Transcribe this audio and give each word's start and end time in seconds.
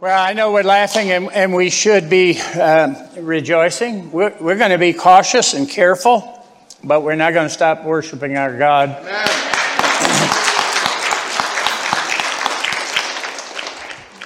Well, 0.00 0.16
I 0.16 0.32
know 0.32 0.52
we're 0.52 0.62
laughing 0.62 1.10
and, 1.10 1.28
and 1.32 1.52
we 1.52 1.70
should 1.70 2.08
be 2.08 2.38
um, 2.40 2.96
rejoicing. 3.18 4.12
We're, 4.12 4.32
we're 4.40 4.56
going 4.56 4.70
to 4.70 4.78
be 4.78 4.92
cautious 4.92 5.54
and 5.54 5.68
careful, 5.68 6.40
but 6.84 7.02
we're 7.02 7.16
not 7.16 7.34
going 7.34 7.48
to 7.48 7.52
stop 7.52 7.82
worshiping 7.82 8.36
our 8.36 8.56
God. 8.56 8.90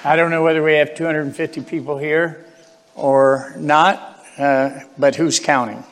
I 0.04 0.14
don't 0.14 0.30
know 0.30 0.42
whether 0.42 0.62
we 0.62 0.74
have 0.74 0.94
250 0.94 1.62
people 1.62 1.96
here 1.96 2.44
or 2.94 3.54
not, 3.56 4.22
uh, 4.36 4.80
but 4.98 5.16
who's 5.16 5.40
counting? 5.40 5.82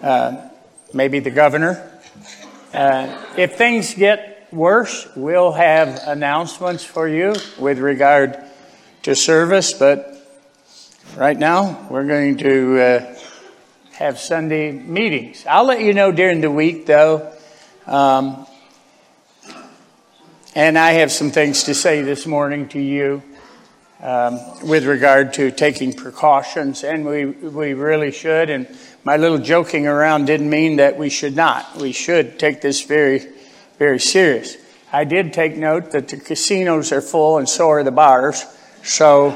Uh, 0.00 0.48
maybe 0.94 1.18
the 1.18 1.32
governor. 1.32 1.90
Uh, 2.72 3.20
if 3.36 3.56
things 3.56 3.94
get 3.94 4.46
worse, 4.52 5.08
we'll 5.16 5.50
have 5.50 6.02
announcements 6.06 6.84
for 6.84 7.08
you 7.08 7.34
with 7.58 7.80
regard 7.80 8.44
to 9.08 9.16
service, 9.16 9.72
but 9.72 10.22
right 11.16 11.38
now 11.38 11.88
we're 11.88 12.06
going 12.06 12.36
to 12.36 12.78
uh, 12.78 13.18
have 13.92 14.18
Sunday 14.18 14.70
meetings. 14.70 15.46
I'll 15.48 15.64
let 15.64 15.80
you 15.80 15.94
know 15.94 16.12
during 16.12 16.42
the 16.42 16.50
week, 16.50 16.84
though. 16.84 17.32
Um, 17.86 18.46
and 20.54 20.78
I 20.78 20.90
have 20.90 21.10
some 21.10 21.30
things 21.30 21.62
to 21.62 21.74
say 21.74 22.02
this 22.02 22.26
morning 22.26 22.68
to 22.68 22.78
you 22.78 23.22
um, 24.02 24.40
with 24.68 24.84
regard 24.84 25.32
to 25.34 25.52
taking 25.52 25.94
precautions, 25.94 26.84
and 26.84 27.06
we, 27.06 27.24
we 27.24 27.72
really 27.72 28.12
should. 28.12 28.50
And 28.50 28.68
my 29.04 29.16
little 29.16 29.38
joking 29.38 29.86
around 29.86 30.26
didn't 30.26 30.50
mean 30.50 30.76
that 30.76 30.98
we 30.98 31.08
should 31.08 31.34
not. 31.34 31.76
We 31.76 31.92
should 31.92 32.38
take 32.38 32.60
this 32.60 32.84
very, 32.84 33.26
very 33.78 34.00
serious. 34.00 34.58
I 34.92 35.04
did 35.04 35.32
take 35.32 35.56
note 35.56 35.92
that 35.92 36.08
the 36.08 36.18
casinos 36.18 36.92
are 36.92 37.00
full 37.00 37.38
and 37.38 37.48
so 37.48 37.70
are 37.70 37.82
the 37.82 37.90
bars. 37.90 38.44
So 38.82 39.30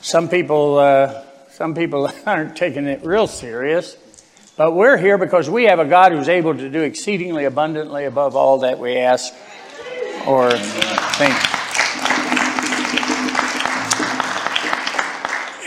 some 0.00 0.28
people, 0.28 0.78
uh, 0.78 1.24
some 1.50 1.74
people 1.74 2.10
aren't 2.26 2.56
taking 2.56 2.86
it 2.86 3.04
real 3.04 3.26
serious. 3.26 3.96
But 4.56 4.72
we're 4.72 4.96
here 4.96 5.18
because 5.18 5.50
we 5.50 5.64
have 5.64 5.80
a 5.80 5.84
God 5.84 6.12
who's 6.12 6.28
able 6.28 6.54
to 6.54 6.70
do 6.70 6.82
exceedingly 6.82 7.44
abundantly 7.44 8.04
above 8.04 8.36
all 8.36 8.58
that 8.58 8.78
we 8.78 8.96
ask 8.96 9.34
or 10.26 10.50
think. 10.52 11.34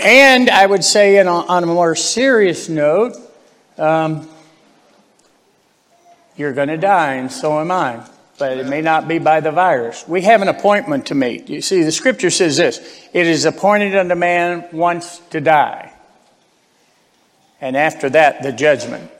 And 0.06 0.50
I 0.50 0.66
would 0.66 0.86
say, 0.86 1.18
a, 1.18 1.26
on 1.26 1.64
a 1.64 1.68
more 1.68 1.96
serious 1.96 2.70
note, 2.70 3.18
um, 3.78 4.30
you're 6.38 6.54
going 6.54 6.70
to 6.70 6.78
die, 6.78 7.16
and 7.16 7.30
so 7.30 7.60
am 7.60 7.72
I 7.72 8.08
but 8.38 8.58
it 8.58 8.68
may 8.68 8.82
not 8.82 9.08
be 9.08 9.20
by 9.20 9.40
the 9.40 9.52
virus. 9.52 10.08
We 10.08 10.22
have 10.22 10.42
an 10.42 10.48
appointment 10.48 11.08
to 11.08 11.16
meet. 11.16 11.50
You 11.50 11.62
see, 11.62 11.84
the 11.84 11.92
scripture 11.92 12.30
says 12.30 12.58
this 12.58 12.80
it 13.14 13.28
is 13.28 13.46
appointed 13.46 13.96
unto 13.96 14.16
man 14.16 14.68
once 14.72 15.20
to 15.32 15.42
die, 15.42 15.94
and 17.62 17.76
after 17.76 18.10
that, 18.10 18.44
the 18.44 18.52
judgment. 18.52 19.12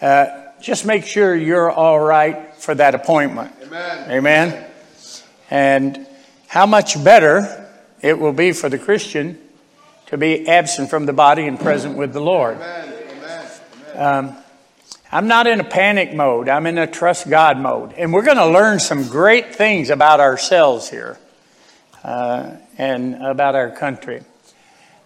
Uh, 0.00 0.26
just 0.60 0.86
make 0.86 1.04
sure 1.04 1.34
you're 1.34 1.70
all 1.70 2.00
right 2.00 2.54
for 2.54 2.74
that 2.74 2.94
appointment. 2.94 3.52
Amen. 3.62 4.10
Amen. 4.10 4.64
And 5.50 6.06
how 6.46 6.66
much 6.66 7.02
better 7.02 7.68
it 8.00 8.18
will 8.18 8.32
be 8.32 8.52
for 8.52 8.68
the 8.68 8.78
Christian 8.78 9.38
to 10.06 10.16
be 10.16 10.48
absent 10.48 10.90
from 10.90 11.06
the 11.06 11.12
body 11.12 11.46
and 11.46 11.60
present 11.60 11.96
with 11.96 12.12
the 12.12 12.20
Lord. 12.20 12.56
Amen. 12.56 12.94
Amen. 13.96 14.28
Um, 14.28 14.36
I'm 15.10 15.26
not 15.26 15.46
in 15.46 15.58
a 15.58 15.64
panic 15.64 16.12
mode. 16.12 16.50
I'm 16.50 16.66
in 16.66 16.76
a 16.76 16.86
trust 16.86 17.30
God 17.30 17.58
mode. 17.58 17.94
And 17.94 18.12
we're 18.12 18.24
going 18.24 18.36
to 18.36 18.46
learn 18.46 18.78
some 18.78 19.08
great 19.08 19.54
things 19.54 19.88
about 19.88 20.20
ourselves 20.20 20.90
here 20.90 21.18
uh, 22.04 22.56
and 22.76 23.14
about 23.14 23.54
our 23.54 23.70
country. 23.70 24.22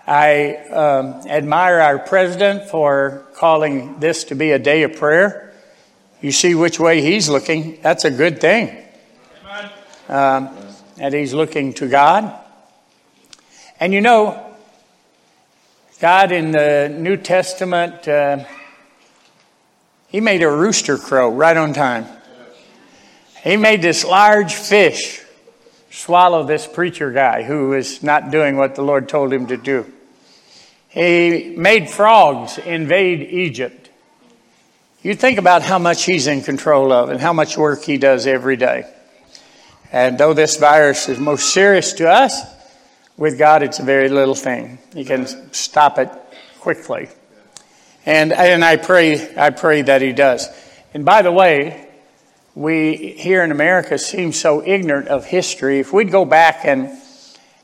I 0.05 0.57
um, 0.57 1.29
admire 1.29 1.79
our 1.79 2.01
president 2.01 2.69
for 2.69 3.25
calling 3.37 4.01
this 4.01 4.25
to 4.25 4.35
be 4.35 4.51
a 4.51 4.59
day 4.59 4.83
of 4.83 4.97
prayer. 4.97 5.55
You 6.21 6.33
see 6.33 6.57
which 6.57 6.81
way 6.81 7.01
he's 7.01 7.29
looking. 7.29 7.81
That's 7.81 8.05
a 8.05 8.11
good 8.11 8.41
thing. 8.41 8.77
Um, 10.09 10.51
that 10.97 11.13
he's 11.13 11.33
looking 11.33 11.75
to 11.75 11.87
God. 11.87 12.35
And 13.79 13.95
you 13.95 14.01
know, 14.01 14.53
God 16.01 16.33
in 16.33 16.51
the 16.51 16.93
New 16.93 17.17
Testament. 17.17 18.09
Uh, 18.09 18.45
he 20.13 20.21
made 20.21 20.43
a 20.43 20.51
rooster 20.51 20.99
crow 20.99 21.31
right 21.31 21.57
on 21.57 21.73
time. 21.73 22.07
He 23.43 23.57
made 23.57 23.81
this 23.81 24.05
large 24.05 24.55
fish 24.55 25.23
swallow 25.91 26.45
this 26.45 26.67
preacher 26.67 27.11
guy 27.11 27.43
who 27.43 27.71
was 27.71 28.03
not 28.03 28.31
doing 28.31 28.57
what 28.57 28.75
the 28.75 28.83
Lord 28.83 29.09
told 29.09 29.33
him 29.33 29.47
to 29.47 29.57
do. 29.57 29.91
He 30.89 31.55
made 31.57 31.89
frogs 31.89 32.59
invade 32.59 33.23
Egypt. 33.23 33.89
You 35.03 35.15
think 35.15 35.39
about 35.39 35.63
how 35.63 35.79
much 35.79 36.05
he's 36.05 36.27
in 36.27 36.43
control 36.43 36.93
of 36.93 37.09
and 37.09 37.19
how 37.19 37.33
much 37.33 37.57
work 37.57 37.83
he 37.83 37.97
does 37.97 38.27
every 38.27 38.57
day. 38.57 38.85
And 39.91 40.19
though 40.19 40.35
this 40.35 40.59
virus 40.59 41.09
is 41.09 41.19
most 41.19 41.55
serious 41.55 41.95
to 41.95 42.09
us, 42.09 42.43
with 43.17 43.39
God 43.39 43.63
it's 43.63 43.79
a 43.79 43.83
very 43.83 44.11
little 44.11 44.35
thing. 44.35 44.79
He 44.95 45.05
can 45.05 45.27
stop 45.53 45.99
it 45.99 46.11
quickly. 46.61 47.09
And, 48.05 48.33
and 48.33 48.65
I 48.65 48.77
pray, 48.77 49.33
I 49.37 49.51
pray 49.51 49.83
that 49.83 50.03
he 50.03 50.13
does. 50.13 50.49
And 50.93 51.05
by 51.05 51.23
the 51.23 51.31
way, 51.31 51.89
we 52.55 53.15
here 53.17 53.45
in 53.45 53.53
America 53.53 53.97
seem 53.97 54.33
so 54.33 54.67
ignorant 54.67 55.09
of 55.09 55.25
history. 55.25 55.79
If 55.79 55.93
we'd 55.93 56.11
go 56.11 56.25
back 56.25 56.65
and, 56.65 56.91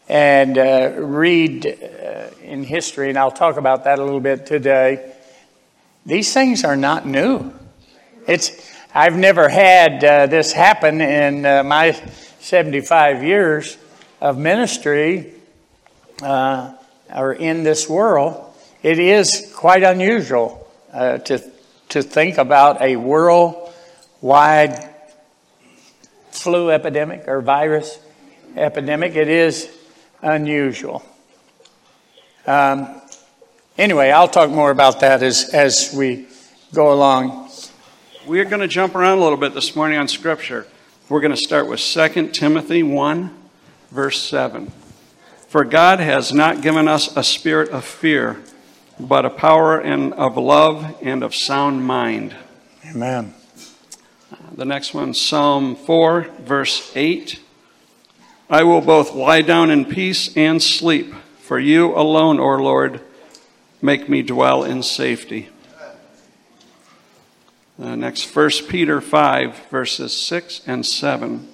and 0.09 0.57
uh, 0.57 0.93
read 0.97 1.67
uh, 1.67 2.31
in 2.43 2.63
history, 2.63 3.09
and 3.09 3.19
I'll 3.19 3.33
talk 3.33 3.57
about 3.57 3.85
that 3.85 3.99
a 3.99 4.05
little 4.05 4.21
bit 4.21 4.47
today, 4.47 5.13
these 6.07 6.33
things 6.33 6.63
are 6.65 6.77
not 6.77 7.05
new. 7.05 7.53
It's, 8.29 8.53
I've 8.95 9.17
never 9.17 9.49
had 9.49 10.05
uh, 10.05 10.27
this 10.27 10.53
happen 10.53 11.01
in 11.01 11.45
uh, 11.45 11.65
my 11.65 11.93
75 12.39 13.25
years 13.25 13.77
of 14.21 14.39
ministry 14.39 15.35
uh, 16.23 16.75
or 17.13 17.33
in 17.33 17.65
this 17.65 17.89
world 17.89 18.48
it 18.83 18.99
is 18.99 19.53
quite 19.57 19.83
unusual 19.83 20.69
uh, 20.93 21.19
to, 21.19 21.43
to 21.89 22.03
think 22.03 22.39
about 22.39 22.81
a 22.81 22.97
worldwide 22.97 24.95
flu 26.31 26.71
epidemic 26.71 27.27
or 27.27 27.41
virus 27.41 27.99
epidemic. 28.57 29.17
It 29.17 29.29
is 29.29 29.69
unusual. 30.23 31.05
Um, 32.47 33.01
anyway, 33.77 34.11
I'll 34.11 34.29
talk 34.29 34.51
more 34.51 34.71
about 34.71 35.01
that 35.01 35.23
as, 35.23 35.51
as 35.53 35.93
we 35.95 36.27
go 36.73 36.93
along. 36.93 37.51
We're 38.27 38.45
going 38.45 38.61
to 38.61 38.69
jump 38.69 38.95
around 38.95 39.19
a 39.19 39.23
little 39.23 39.39
bit 39.39 39.55
this 39.55 39.75
morning 39.75 39.99
on 39.99 40.07
Scripture. 40.07 40.67
We're 41.09 41.21
going 41.21 41.35
to 41.35 41.37
start 41.37 41.67
with 41.67 41.81
2 41.81 42.29
Timothy 42.29 42.83
1, 42.83 43.35
verse 43.91 44.23
7. 44.23 44.71
For 45.49 45.65
God 45.65 45.99
has 45.99 46.33
not 46.33 46.61
given 46.61 46.87
us 46.87 47.17
a 47.17 47.25
spirit 47.25 47.71
of 47.71 47.85
fear 47.85 48.43
but 49.01 49.25
a 49.25 49.31
power 49.31 49.79
and 49.79 50.13
of 50.15 50.37
love 50.37 50.97
and 51.03 51.23
of 51.23 51.35
sound 51.35 51.85
mind. 51.85 52.35
Amen. 52.89 53.35
The 54.53 54.65
next 54.65 54.93
one, 54.93 55.15
Psalm 55.15 55.77
4, 55.77 56.23
verse 56.41 56.91
8. 56.97 57.41
I 58.51 58.65
will 58.65 58.81
both 58.81 59.15
lie 59.15 59.43
down 59.43 59.71
in 59.71 59.85
peace 59.85 60.37
and 60.37 60.61
sleep, 60.63 61.15
for 61.41 61.59
you 61.59 61.95
alone, 61.95 62.41
O 62.41 62.57
Lord, 62.57 63.01
make 63.81 64.09
me 64.09 64.23
dwell 64.23 64.65
in 64.65 64.83
safety. 64.83 65.49
The 67.79 67.97
next, 67.97 68.35
1 68.35 68.51
Peter 68.69 69.01
5, 69.01 69.69
verses 69.71 70.13
6 70.21 70.63
and 70.67 70.85
7. 70.85 71.49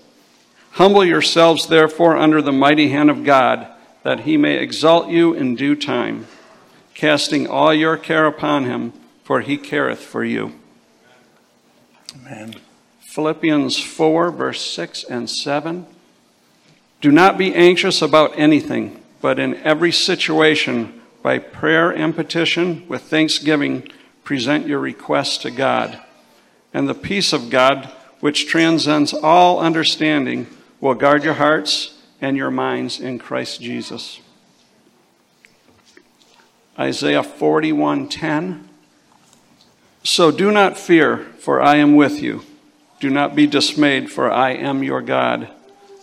Humble 0.72 1.04
yourselves, 1.04 1.66
therefore, 1.66 2.16
under 2.16 2.40
the 2.40 2.52
mighty 2.52 2.88
hand 2.88 3.10
of 3.10 3.24
God, 3.24 3.66
that 4.02 4.20
he 4.20 4.38
may 4.38 4.56
exalt 4.56 5.10
you 5.10 5.34
in 5.34 5.54
due 5.54 5.76
time 5.76 6.26
casting 6.94 7.46
all 7.46 7.74
your 7.74 7.96
care 7.96 8.26
upon 8.26 8.64
him, 8.64 8.92
for 9.22 9.40
he 9.40 9.56
careth 9.56 10.00
for 10.00 10.24
you. 10.24 10.52
Amen. 12.14 12.54
Philippians 13.00 13.78
4, 13.78 14.30
verse 14.30 14.60
6 14.60 15.04
and 15.04 15.28
7. 15.28 15.86
Do 17.00 17.12
not 17.12 17.36
be 17.36 17.54
anxious 17.54 18.00
about 18.00 18.38
anything, 18.38 19.02
but 19.20 19.38
in 19.38 19.56
every 19.56 19.92
situation, 19.92 21.00
by 21.22 21.38
prayer 21.38 21.90
and 21.90 22.14
petition, 22.14 22.86
with 22.88 23.02
thanksgiving, 23.02 23.88
present 24.24 24.66
your 24.66 24.78
requests 24.80 25.38
to 25.38 25.50
God. 25.50 26.00
And 26.72 26.88
the 26.88 26.94
peace 26.94 27.32
of 27.32 27.50
God, 27.50 27.90
which 28.20 28.48
transcends 28.48 29.12
all 29.12 29.60
understanding, 29.60 30.46
will 30.80 30.94
guard 30.94 31.24
your 31.24 31.34
hearts 31.34 31.98
and 32.20 32.36
your 32.36 32.50
minds 32.50 33.00
in 33.00 33.18
Christ 33.18 33.60
Jesus. 33.60 34.20
Isaiah 36.78 37.22
41:10 37.22 38.68
So 40.02 40.30
do 40.30 40.50
not 40.50 40.76
fear 40.76 41.18
for 41.38 41.60
I 41.60 41.76
am 41.76 41.94
with 41.94 42.22
you 42.22 42.42
do 43.00 43.10
not 43.10 43.34
be 43.34 43.46
dismayed 43.46 44.10
for 44.10 44.30
I 44.30 44.50
am 44.50 44.82
your 44.82 45.02
God 45.02 45.48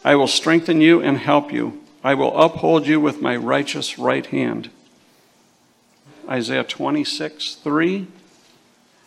I 0.03 0.15
will 0.15 0.27
strengthen 0.27 0.81
you 0.81 1.01
and 1.01 1.17
help 1.17 1.53
you. 1.53 1.81
I 2.03 2.15
will 2.15 2.35
uphold 2.35 2.87
you 2.87 2.99
with 2.99 3.21
my 3.21 3.35
righteous 3.35 3.99
right 3.99 4.25
hand. 4.25 4.71
Isaiah 6.27 6.63
26, 6.63 7.55
3. 7.55 8.07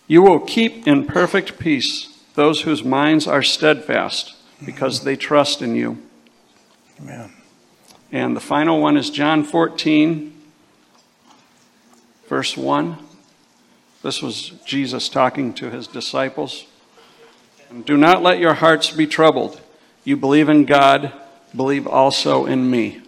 You 0.07 0.23
will 0.23 0.39
keep 0.39 0.87
in 0.87 1.07
perfect 1.07 1.59
peace 1.59 2.09
those 2.35 2.63
whose 2.63 2.85
minds 2.85 3.27
are 3.27 3.43
steadfast 3.43 4.35
because 4.65 5.03
they 5.03 5.17
trust 5.17 5.63
in 5.63 5.75
you. 5.75 5.99
Amen. 7.01 7.33
And 8.13 8.37
the 8.37 8.41
final 8.41 8.81
one 8.81 8.97
is 8.97 9.11
John 9.11 9.43
14, 9.43 10.33
verse 12.35 12.57
1. 12.57 12.97
This 14.03 14.21
was 14.21 14.49
Jesus 14.67 15.09
talking 15.09 15.55
to 15.55 15.71
his 15.71 15.87
disciples. 15.87 16.67
Do 17.85 17.97
not 17.97 18.25
let 18.25 18.41
your 18.41 18.55
hearts 18.55 18.91
be 18.91 19.07
troubled. 19.07 19.61
You 20.03 20.17
believe 20.17 20.49
in 20.49 20.65
God, 20.65 21.13
believe 21.55 21.87
also 21.87 22.45
in 22.45 22.69
me. 22.69 23.03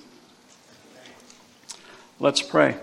Let's 2.21 2.41
pray. 2.41 2.77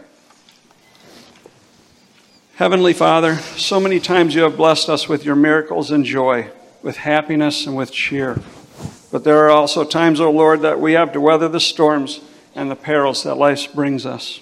Heavenly 2.56 2.92
Father, 2.92 3.38
so 3.38 3.80
many 3.80 4.02
times 4.02 4.36
you 4.36 4.42
have 4.42 4.58
blessed 4.58 4.90
us 4.90 5.08
with 5.08 5.24
your 5.24 5.38
miracles 5.38 5.92
and 5.92 6.04
joy, 6.04 6.50
with 6.82 6.98
happiness 6.98 7.66
and 7.66 7.78
with 7.78 7.94
cheer. 7.94 8.42
But 9.14 9.24
there 9.24 9.46
are 9.46 9.50
also 9.50 9.86
times, 9.86 10.20
O 10.20 10.26
oh 10.26 10.32
Lord, 10.32 10.60
that 10.64 10.82
we 10.82 10.92
have 10.92 11.14
to 11.14 11.22
weather 11.22 11.48
the 11.48 11.62
storms 11.62 12.20
and 12.54 12.70
the 12.70 12.76
perils 12.76 13.24
that 13.24 13.36
life 13.36 13.74
brings 13.74 14.06
us. 14.06 14.42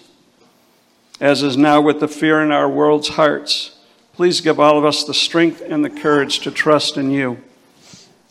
As 1.22 1.44
is 1.44 1.56
now 1.56 1.80
with 1.80 2.00
the 2.00 2.08
fear 2.08 2.42
in 2.42 2.52
our 2.52 2.68
world's 2.68 3.10
hearts, 3.10 3.78
please 4.12 4.42
give 4.42 4.60
all 4.60 4.80
of 4.80 4.84
us 4.84 5.04
the 5.04 5.14
strength 5.14 5.62
and 5.62 5.86
the 5.86 5.90
courage 5.92 6.40
to 6.40 6.50
trust 6.50 6.98
in 6.98 7.12
you. 7.12 7.40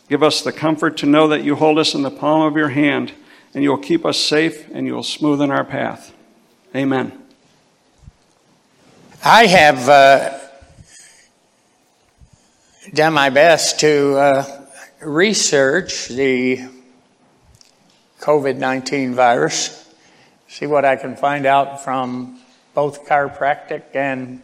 Give 0.08 0.24
us 0.24 0.42
the 0.42 0.50
comfort 0.50 0.96
to 0.96 1.06
know 1.06 1.28
that 1.28 1.44
you 1.44 1.54
hold 1.54 1.78
us 1.78 1.94
in 1.94 2.02
the 2.02 2.10
palm 2.10 2.42
of 2.42 2.56
your 2.56 2.70
hand 2.70 3.12
and 3.54 3.62
you 3.62 3.70
will 3.70 3.78
keep 3.78 4.04
us 4.04 4.18
safe 4.18 4.68
and 4.72 4.88
you 4.88 4.94
will 4.94 5.04
smoothen 5.04 5.50
our 5.50 5.64
path. 5.64 6.12
Amen. 6.74 7.12
I 9.24 9.46
have 9.46 9.88
uh, 9.88 10.38
done 12.92 13.12
my 13.12 13.30
best 13.30 13.78
to 13.80 14.16
uh, 14.16 14.66
research 15.00 16.08
the 16.08 16.68
COVID 18.18 18.56
19 18.56 19.14
virus, 19.14 19.94
see 20.48 20.66
what 20.66 20.84
I 20.84 20.96
can 20.96 21.14
find 21.14 21.46
out 21.46 21.84
from 21.84 22.39
both 22.74 23.06
chiropractic 23.06 23.94
and 23.94 24.40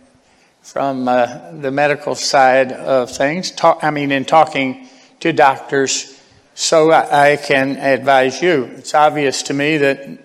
from 0.62 1.06
uh, 1.06 1.52
the 1.52 1.70
medical 1.70 2.14
side 2.16 2.72
of 2.72 3.10
things. 3.10 3.52
Talk, 3.52 3.84
I 3.84 3.90
mean, 3.90 4.10
in 4.10 4.24
talking 4.24 4.88
to 5.20 5.32
doctors, 5.32 6.20
so 6.54 6.90
I 6.90 7.36
can 7.36 7.76
advise 7.76 8.42
you. 8.42 8.64
It's 8.76 8.94
obvious 8.94 9.44
to 9.44 9.54
me 9.54 9.76
that 9.78 10.18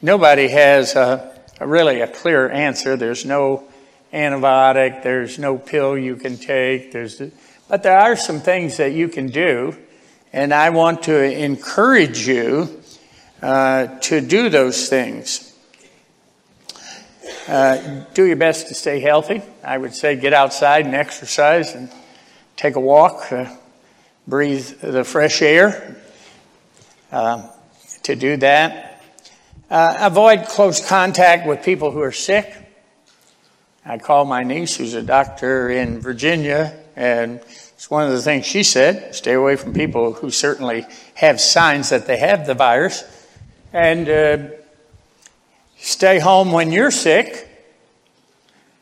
nobody 0.00 0.48
has 0.48 0.96
a, 0.96 1.38
a 1.60 1.66
really 1.66 2.00
a 2.00 2.06
clear 2.06 2.50
answer. 2.50 2.96
There's 2.96 3.24
no 3.26 3.64
antibiotic. 4.12 5.02
There's 5.02 5.38
no 5.38 5.58
pill 5.58 5.98
you 5.98 6.16
can 6.16 6.38
take. 6.38 6.92
There's, 6.92 7.20
but 7.68 7.82
there 7.82 7.98
are 7.98 8.16
some 8.16 8.40
things 8.40 8.78
that 8.78 8.92
you 8.92 9.08
can 9.08 9.28
do, 9.28 9.76
and 10.32 10.54
I 10.54 10.70
want 10.70 11.02
to 11.04 11.22
encourage 11.22 12.26
you 12.26 12.80
uh, 13.42 13.98
to 14.00 14.20
do 14.22 14.48
those 14.48 14.88
things. 14.88 15.45
Uh, 17.48 18.04
do 18.14 18.24
your 18.24 18.36
best 18.36 18.68
to 18.68 18.74
stay 18.74 19.00
healthy. 19.00 19.42
I 19.62 19.78
would 19.78 19.94
say 19.94 20.16
get 20.16 20.32
outside 20.32 20.86
and 20.86 20.94
exercise 20.94 21.74
and 21.74 21.90
take 22.56 22.76
a 22.76 22.80
walk, 22.80 23.32
uh, 23.32 23.46
breathe 24.26 24.80
the 24.80 25.04
fresh 25.04 25.42
air. 25.42 25.96
Uh, 27.12 27.48
to 28.02 28.16
do 28.16 28.36
that, 28.36 29.02
uh, 29.70 29.96
avoid 30.00 30.46
close 30.46 30.86
contact 30.86 31.46
with 31.46 31.62
people 31.62 31.90
who 31.90 32.00
are 32.00 32.12
sick. 32.12 32.54
I 33.84 33.98
called 33.98 34.28
my 34.28 34.42
niece, 34.42 34.76
who's 34.76 34.94
a 34.94 35.02
doctor 35.02 35.70
in 35.70 36.00
Virginia, 36.00 36.76
and 36.96 37.40
it's 37.74 37.90
one 37.90 38.04
of 38.04 38.12
the 38.12 38.22
things 38.22 38.46
she 38.46 38.62
said 38.62 39.14
stay 39.14 39.34
away 39.34 39.56
from 39.56 39.72
people 39.72 40.12
who 40.12 40.30
certainly 40.30 40.86
have 41.14 41.40
signs 41.40 41.90
that 41.90 42.06
they 42.06 42.16
have 42.16 42.46
the 42.46 42.54
virus, 42.54 43.04
and 43.72 44.08
uh, 44.08 44.55
stay 45.86 46.18
home 46.18 46.50
when 46.50 46.72
you're 46.72 46.90
sick. 46.90 47.48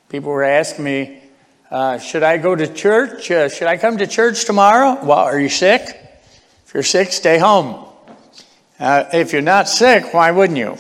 People 0.09 0.31
were 0.31 0.43
asking 0.43 0.85
me, 0.87 1.23
uh, 1.71 1.99
should 1.99 2.23
I 2.23 2.39
go 2.39 2.57
to 2.57 2.67
church? 2.67 3.31
Uh, 3.31 3.51
should 3.51 3.67
I 3.67 3.77
come 3.77 3.99
to 3.99 4.07
church 4.07 4.47
tomorrow? 4.47 5.05
Well, 5.05 5.19
are 5.19 5.39
you 5.39 5.51
sick? 5.51 5.83
If 6.67 6.73
you're 6.73 6.83
sick, 6.83 7.13
stay 7.13 7.39
home. 7.39 7.85
Uh, 8.81 9.05
if 9.13 9.33
you're 9.35 9.43
not 9.43 9.69
sick, 9.69 10.15
why 10.15 10.31
wouldn't 10.31 10.59
you? 10.59 10.79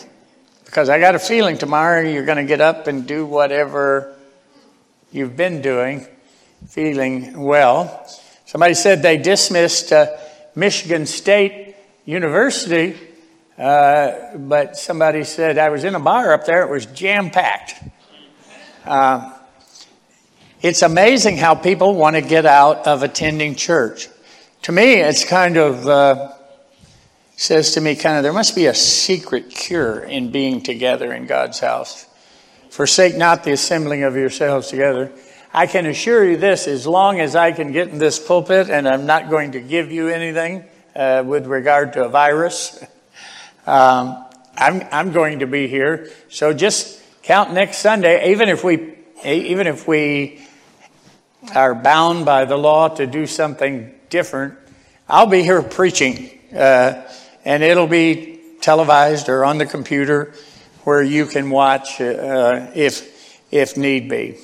Because 0.64 0.88
I 0.88 0.98
got 0.98 1.14
a 1.14 1.18
feeling 1.18 1.58
tomorrow 1.58 2.00
you're 2.00 2.24
going 2.24 2.38
to 2.38 2.44
get 2.44 2.62
up 2.62 2.86
and 2.86 3.06
do 3.06 3.26
whatever 3.26 4.16
you've 5.12 5.36
been 5.36 5.60
doing, 5.60 6.06
feeling 6.66 7.42
well. 7.42 8.06
Somebody 8.46 8.74
said 8.74 9.02
they 9.02 9.18
dismissed 9.18 9.92
uh, 9.92 10.06
Michigan 10.54 11.04
State 11.04 11.76
University, 12.06 12.96
uh, 13.58 14.36
but 14.36 14.76
somebody 14.76 15.24
said 15.24 15.58
I 15.58 15.68
was 15.70 15.84
in 15.84 15.94
a 15.94 16.00
bar 16.00 16.32
up 16.32 16.44
there, 16.46 16.62
it 16.62 16.70
was 16.70 16.86
jam 16.86 17.30
packed. 17.30 17.82
Uh, 18.84 19.32
it's 20.60 20.82
amazing 20.82 21.36
how 21.36 21.54
people 21.54 21.94
want 21.94 22.16
to 22.16 22.22
get 22.22 22.46
out 22.46 22.86
of 22.86 23.02
attending 23.02 23.54
church. 23.54 24.08
To 24.62 24.72
me, 24.72 24.94
it's 24.94 25.24
kind 25.24 25.58
of, 25.58 25.86
uh, 25.86 26.32
says 27.36 27.72
to 27.74 27.82
me, 27.82 27.94
kind 27.96 28.16
of, 28.16 28.22
there 28.22 28.32
must 28.32 28.54
be 28.54 28.66
a 28.66 28.74
secret 28.74 29.50
cure 29.50 30.00
in 30.00 30.30
being 30.30 30.62
together 30.62 31.12
in 31.12 31.26
God's 31.26 31.60
house. 31.60 32.06
Forsake 32.70 33.16
not 33.16 33.44
the 33.44 33.52
assembling 33.52 34.04
of 34.04 34.16
yourselves 34.16 34.68
together. 34.68 35.12
I 35.52 35.66
can 35.66 35.86
assure 35.86 36.24
you 36.24 36.36
this 36.36 36.66
as 36.66 36.86
long 36.86 37.20
as 37.20 37.36
I 37.36 37.52
can 37.52 37.70
get 37.70 37.88
in 37.88 37.98
this 37.98 38.18
pulpit, 38.18 38.70
and 38.70 38.88
I'm 38.88 39.06
not 39.06 39.30
going 39.30 39.52
to 39.52 39.60
give 39.60 39.92
you 39.92 40.08
anything 40.08 40.64
uh, 40.96 41.22
with 41.26 41.46
regard 41.46 41.92
to 41.92 42.04
a 42.04 42.08
virus, 42.08 42.82
um, 43.66 44.24
I'm, 44.56 44.86
I'm 44.92 45.12
going 45.12 45.40
to 45.40 45.46
be 45.46 45.68
here. 45.68 46.10
So 46.28 46.52
just 46.52 47.00
count 47.22 47.52
next 47.52 47.78
Sunday, 47.78 48.32
even 48.32 48.48
if 48.48 48.62
we, 48.62 48.94
even 49.24 49.66
if 49.66 49.88
we 49.88 50.44
are 51.54 51.74
bound 51.74 52.24
by 52.24 52.44
the 52.44 52.56
law 52.56 52.88
to 52.88 53.06
do 53.06 53.26
something 53.26 53.94
different, 54.10 54.54
I'll 55.08 55.26
be 55.26 55.42
here 55.42 55.62
preaching, 55.62 56.38
uh, 56.54 57.02
and 57.44 57.62
it'll 57.62 57.86
be 57.86 58.40
televised 58.60 59.28
or 59.28 59.44
on 59.44 59.58
the 59.58 59.66
computer 59.66 60.34
where 60.84 61.02
you 61.02 61.26
can 61.26 61.50
watch 61.50 62.00
uh, 62.00 62.70
if, 62.74 63.42
if 63.50 63.76
need 63.76 64.08
be. 64.08 64.38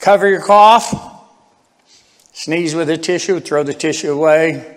Cover 0.00 0.28
your 0.28 0.42
cough. 0.42 1.12
Sneeze 2.32 2.74
with 2.74 2.90
a 2.90 2.98
tissue, 2.98 3.38
throw 3.38 3.62
the 3.62 3.72
tissue 3.72 4.12
away. 4.12 4.73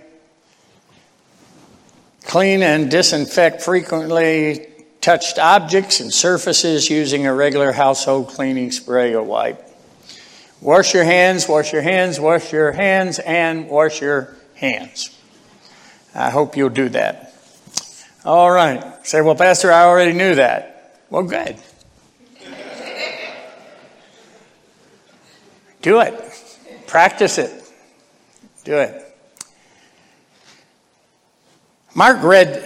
Clean 2.27 2.61
and 2.61 2.91
disinfect 2.91 3.61
frequently 3.61 4.67
touched 4.99 5.39
objects 5.39 6.01
and 6.01 6.13
surfaces 6.13 6.89
using 6.89 7.25
a 7.25 7.33
regular 7.33 7.71
household 7.71 8.27
cleaning 8.27 8.69
spray 8.69 9.15
or 9.15 9.23
wipe. 9.23 9.63
Wash 10.59 10.93
your 10.93 11.05
hands, 11.05 11.47
wash 11.47 11.71
your 11.71 11.81
hands, 11.81 12.19
wash 12.19 12.51
your 12.51 12.73
hands, 12.73 13.19
and 13.19 13.69
wash 13.69 14.01
your 14.01 14.35
hands. 14.55 15.17
I 16.13 16.29
hope 16.29 16.57
you'll 16.57 16.67
do 16.67 16.89
that. 16.89 17.33
All 18.25 18.51
right. 18.51 18.83
Say, 19.07 19.21
well, 19.21 19.35
Pastor, 19.35 19.71
I 19.71 19.83
already 19.85 20.11
knew 20.11 20.35
that. 20.35 20.99
Well, 21.09 21.23
good. 21.23 21.55
Do 25.81 26.01
it. 26.01 26.13
Practice 26.87 27.37
it. 27.37 27.63
Do 28.65 28.79
it. 28.79 29.06
Mark 31.97 32.21
read 32.21 32.63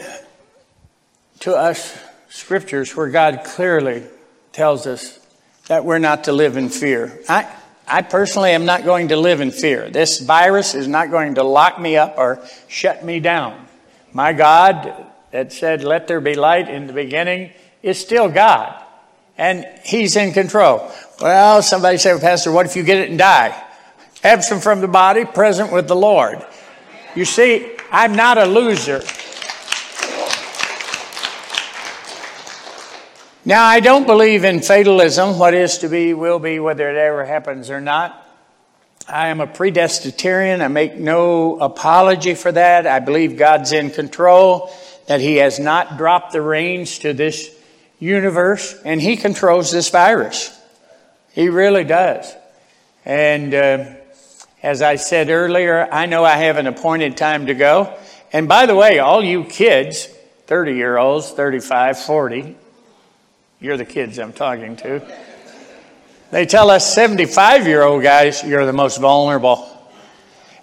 to 1.40 1.56
us 1.56 1.98
scriptures 2.28 2.98
where 2.98 3.08
God 3.08 3.46
clearly 3.46 4.04
tells 4.52 4.86
us 4.86 5.26
that 5.68 5.86
we're 5.86 6.00
not 6.00 6.26
to 6.26 6.34
live 6.34 6.58
in 6.58 6.68
fear. 6.68 7.18
I, 7.30 7.50
I 7.88 8.02
personally 8.02 8.52
am 8.52 8.66
not 8.66 8.84
going 8.84 9.08
to 9.08 9.16
live 9.16 9.40
in 9.40 9.52
fear. 9.52 9.90
This 9.90 10.20
virus 10.20 10.76
is 10.76 10.86
not 10.86 11.12
going 11.12 11.36
to 11.36 11.44
lock 11.44 11.80
me 11.80 11.96
up 11.96 12.16
or 12.18 12.46
shut 12.68 13.06
me 13.06 13.22
down. 13.22 13.66
My 14.12 14.34
God 14.34 15.08
that 15.32 15.54
said, 15.54 15.86
Let 15.86 16.10
there 16.10 16.20
be 16.20 16.36
light 16.36 16.68
in 16.68 16.88
the 16.88 16.94
beginning, 16.94 17.52
is 17.82 17.98
still 17.98 18.28
God. 18.28 18.84
And 19.38 19.66
He's 19.86 20.18
in 20.18 20.34
control. 20.34 20.92
Well, 21.22 21.62
somebody 21.62 22.00
said, 22.00 22.20
Pastor, 22.20 22.52
what 22.52 22.66
if 22.66 22.76
you 22.76 22.84
get 22.84 22.98
it 22.98 23.10
and 23.10 23.18
die? 23.18 23.58
Absent 24.26 24.62
from 24.62 24.82
the 24.82 24.90
body, 24.90 25.24
present 25.24 25.72
with 25.72 25.88
the 25.88 25.96
Lord. 25.96 26.46
You 27.16 27.24
see, 27.24 27.78
I'm 27.94 28.16
not 28.16 28.38
a 28.38 28.46
loser. 28.46 29.04
Now, 33.44 33.66
I 33.66 33.82
don't 33.82 34.06
believe 34.06 34.46
in 34.46 34.62
fatalism. 34.62 35.38
What 35.38 35.54
is 35.54 35.80
to 35.80 35.90
be 35.90 36.14
will 36.14 36.40
be, 36.40 36.60
whether 36.60 36.90
it 36.90 36.96
ever 36.96 37.26
happens 37.26 37.70
or 37.70 37.82
not. 37.82 38.26
I 39.10 39.28
am 39.28 39.42
a 39.42 39.48
predestinarian. 39.48 40.62
I 40.62 40.70
make 40.70 40.96
no 40.96 41.58
apology 41.60 42.34
for 42.34 42.52
that. 42.54 42.88
I 42.88 43.00
believe 43.00 43.38
God's 43.38 43.74
in 43.74 43.90
control, 43.90 44.72
that 45.08 45.20
He 45.20 45.38
has 45.38 45.60
not 45.60 45.98
dropped 45.98 46.32
the 46.32 46.42
reins 46.42 47.00
to 47.00 47.12
this 47.12 47.54
universe, 48.00 48.74
and 48.86 49.02
He 49.02 49.18
controls 49.18 49.70
this 49.70 49.90
virus. 49.90 50.58
He 51.34 51.50
really 51.50 51.84
does. 51.84 52.34
And 53.04 53.54
uh, 53.54 53.96
as 54.64 54.82
I 54.82 54.96
said 54.96 55.30
earlier, 55.30 55.88
I 55.92 56.06
know 56.06 56.24
I 56.24 56.38
have 56.38 56.58
an 56.58 56.68
appointed 56.68 57.18
time 57.18 57.48
to 57.48 57.54
go. 57.54 57.98
And 58.32 58.48
by 58.48 58.66
the 58.66 58.76
way, 58.76 59.00
all 59.00 59.24
you 59.24 59.44
kids, 59.44 60.06
30 60.48 60.74
year 60.74 60.98
olds, 60.98 61.32
35, 61.32 62.00
40, 62.00 62.56
you're 63.60 63.78
the 63.78 63.86
kids 63.86 64.20
I'm 64.20 64.34
talking 64.34 64.76
to. 64.78 65.02
They 66.32 66.46
tell 66.46 66.70
us 66.70 66.94
75 66.94 67.68
year 67.68 67.84
old 67.84 68.04
guys, 68.04 68.44
you're 68.44 68.66
the 68.66 68.74
most 68.74 69.00
vulnerable. 69.00 69.68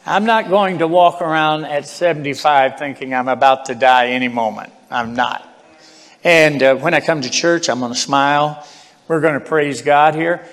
I'm 0.07 0.25
not 0.25 0.49
going 0.49 0.79
to 0.79 0.89
walk 0.89 1.21
around 1.21 1.67
at 1.67 1.87
75 1.87 2.79
thinking 2.79 3.13
I'm 3.13 3.29
about 3.29 3.67
to 3.67 3.75
die 3.75 4.09
any 4.09 4.29
moment. 4.29 4.73
I'm 4.91 5.15
not. 5.15 5.45
And 6.25 6.63
uh, 6.63 6.77
when 6.77 6.95
I 6.95 7.01
come 7.01 7.21
to 7.21 7.31
church, 7.31 7.69
I'm 7.69 7.81
going 7.81 7.93
to 7.93 7.99
smile. 7.99 8.67
We're 9.07 9.21
going 9.21 9.35
to 9.35 9.45
praise 9.45 9.83
God 9.83 10.15
here. 10.15 10.47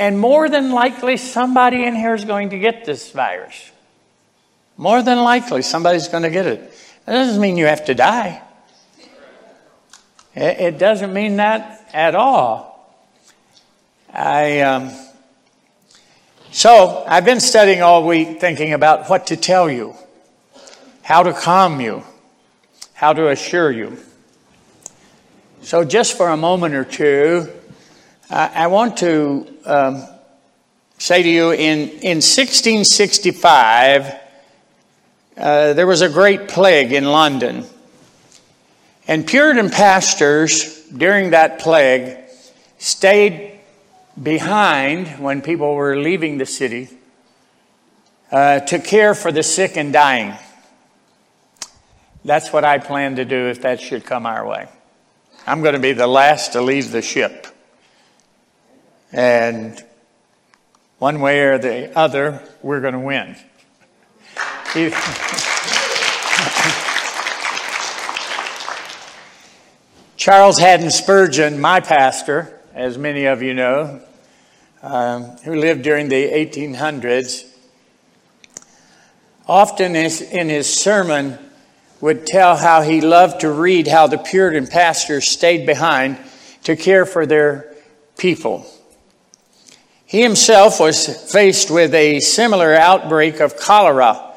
And 0.00 0.18
more 0.18 0.48
than 0.48 0.72
likely, 0.72 1.18
somebody 1.18 1.84
in 1.84 1.94
here 1.94 2.14
is 2.14 2.24
going 2.24 2.50
to 2.50 2.58
get 2.58 2.86
this 2.86 3.12
virus. 3.12 3.70
More 4.78 5.02
than 5.02 5.18
likely, 5.18 5.60
somebody's 5.60 6.08
going 6.08 6.22
to 6.22 6.30
get 6.30 6.46
it. 6.46 6.72
That 7.04 7.12
doesn't 7.12 7.38
mean 7.38 7.58
you 7.58 7.66
have 7.66 7.84
to 7.84 7.94
die. 7.94 8.40
It 10.34 10.78
doesn't 10.78 11.12
mean 11.12 11.36
that 11.36 11.86
at 11.92 12.14
all. 12.14 12.96
I, 14.10 14.60
um, 14.60 14.90
so 16.50 17.04
I've 17.06 17.26
been 17.26 17.40
studying 17.40 17.82
all 17.82 18.06
week 18.06 18.40
thinking 18.40 18.72
about 18.72 19.10
what 19.10 19.26
to 19.26 19.36
tell 19.36 19.70
you, 19.70 19.94
how 21.02 21.24
to 21.24 21.34
calm 21.34 21.78
you, 21.78 22.04
how 22.94 23.12
to 23.12 23.28
assure 23.28 23.70
you. 23.70 23.98
So 25.60 25.84
just 25.84 26.16
for 26.16 26.30
a 26.30 26.38
moment 26.38 26.74
or 26.74 26.86
two, 26.86 27.52
I, 28.32 28.68
want 28.68 28.98
to 28.98 29.46
um, 29.64 30.04
say 30.98 31.20
to 31.20 31.28
you 31.28 31.50
in, 31.50 31.88
in 31.88 32.18
1665, 32.18 34.14
uh, 35.36 35.72
there 35.72 35.86
was 35.86 36.00
a 36.00 36.08
great 36.08 36.46
plague 36.46 36.92
in 36.92 37.06
London. 37.06 37.64
And 39.08 39.26
Puritan 39.26 39.68
pastors 39.68 40.80
during 40.86 41.30
that 41.30 41.58
plague 41.58 42.18
stayed 42.78 43.58
behind 44.22 45.08
when 45.18 45.42
people 45.42 45.74
were 45.74 45.96
leaving 45.96 46.38
the 46.38 46.46
city 46.46 46.88
uh, 48.30 48.60
to 48.60 48.78
care 48.78 49.16
for 49.16 49.32
the 49.32 49.42
sick 49.42 49.76
and 49.76 49.92
dying. 49.92 50.34
That's 52.24 52.52
what 52.52 52.64
I 52.64 52.78
plan 52.78 53.16
to 53.16 53.24
do 53.24 53.48
if 53.48 53.62
that 53.62 53.80
should 53.80 54.04
come 54.04 54.24
our 54.24 54.46
way. 54.46 54.68
I'm 55.48 55.62
going 55.62 55.74
to 55.74 55.80
be 55.80 55.94
the 55.94 56.06
last 56.06 56.52
to 56.52 56.62
leave 56.62 56.92
the 56.92 57.02
ship. 57.02 57.48
And 59.12 59.82
one 60.98 61.20
way 61.20 61.40
or 61.40 61.58
the 61.58 61.96
other, 61.98 62.42
we're 62.62 62.80
going 62.80 62.94
to 62.94 63.00
win. 63.00 63.36
Charles 70.16 70.58
Haddon 70.58 70.90
Spurgeon, 70.90 71.60
my 71.60 71.80
pastor, 71.80 72.60
as 72.74 72.98
many 72.98 73.24
of 73.24 73.42
you 73.42 73.54
know, 73.54 74.00
um, 74.82 75.24
who 75.44 75.56
lived 75.56 75.82
during 75.82 76.08
the 76.08 76.24
1800s, 76.24 77.46
often 79.48 79.96
in 79.96 80.48
his 80.48 80.72
sermon 80.72 81.38
would 82.00 82.26
tell 82.26 82.56
how 82.56 82.82
he 82.82 83.00
loved 83.00 83.40
to 83.40 83.50
read 83.50 83.86
how 83.86 84.06
the 84.06 84.18
Puritan 84.18 84.66
pastors 84.66 85.26
stayed 85.26 85.66
behind 85.66 86.18
to 86.64 86.76
care 86.76 87.04
for 87.04 87.26
their 87.26 87.74
people. 88.16 88.66
He 90.10 90.22
himself 90.22 90.80
was 90.80 91.06
faced 91.30 91.70
with 91.70 91.94
a 91.94 92.18
similar 92.18 92.74
outbreak 92.74 93.38
of 93.38 93.56
cholera 93.56 94.34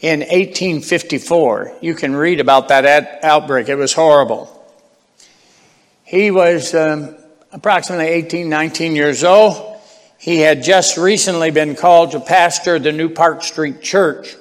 in 0.00 0.22
1854. 0.22 1.76
You 1.80 1.94
can 1.94 2.16
read 2.16 2.40
about 2.40 2.66
that 2.66 3.22
outbreak, 3.22 3.68
it 3.68 3.76
was 3.76 3.92
horrible. 3.92 4.50
He 6.02 6.32
was 6.32 6.74
um, 6.74 7.14
approximately 7.52 8.06
18, 8.06 8.48
19 8.48 8.96
years 8.96 9.22
old. 9.22 9.80
He 10.18 10.40
had 10.40 10.64
just 10.64 10.96
recently 10.96 11.52
been 11.52 11.76
called 11.76 12.10
to 12.10 12.18
pastor 12.18 12.80
the 12.80 12.90
New 12.90 13.08
Park 13.08 13.44
Street 13.44 13.82
Church. 13.82 14.34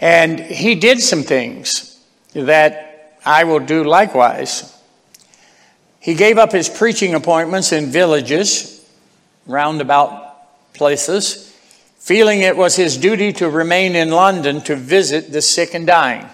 And 0.00 0.38
he 0.38 0.76
did 0.76 1.00
some 1.00 1.24
things 1.24 2.00
that 2.32 3.18
I 3.26 3.42
will 3.42 3.58
do 3.58 3.82
likewise. 3.82 4.72
He 5.98 6.14
gave 6.14 6.38
up 6.38 6.52
his 6.52 6.68
preaching 6.68 7.14
appointments 7.14 7.72
in 7.72 7.86
villages, 7.86 8.73
roundabout 9.46 10.72
places, 10.74 11.56
feeling 11.98 12.40
it 12.40 12.56
was 12.56 12.76
his 12.76 12.96
duty 12.96 13.32
to 13.34 13.48
remain 13.48 13.96
in 13.96 14.10
London 14.10 14.60
to 14.62 14.76
visit 14.76 15.32
the 15.32 15.42
sick 15.42 15.74
and 15.74 15.86
dying. 15.86 16.28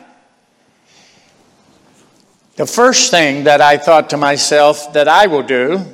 The 2.57 2.67
first 2.67 3.11
thing 3.11 3.45
that 3.45 3.61
I 3.61 3.79
thought 3.79 4.11
to 4.11 4.17
myself 4.17 4.93
that 4.93 5.09
I 5.09 5.29
will 5.29 5.43
do 5.43 5.85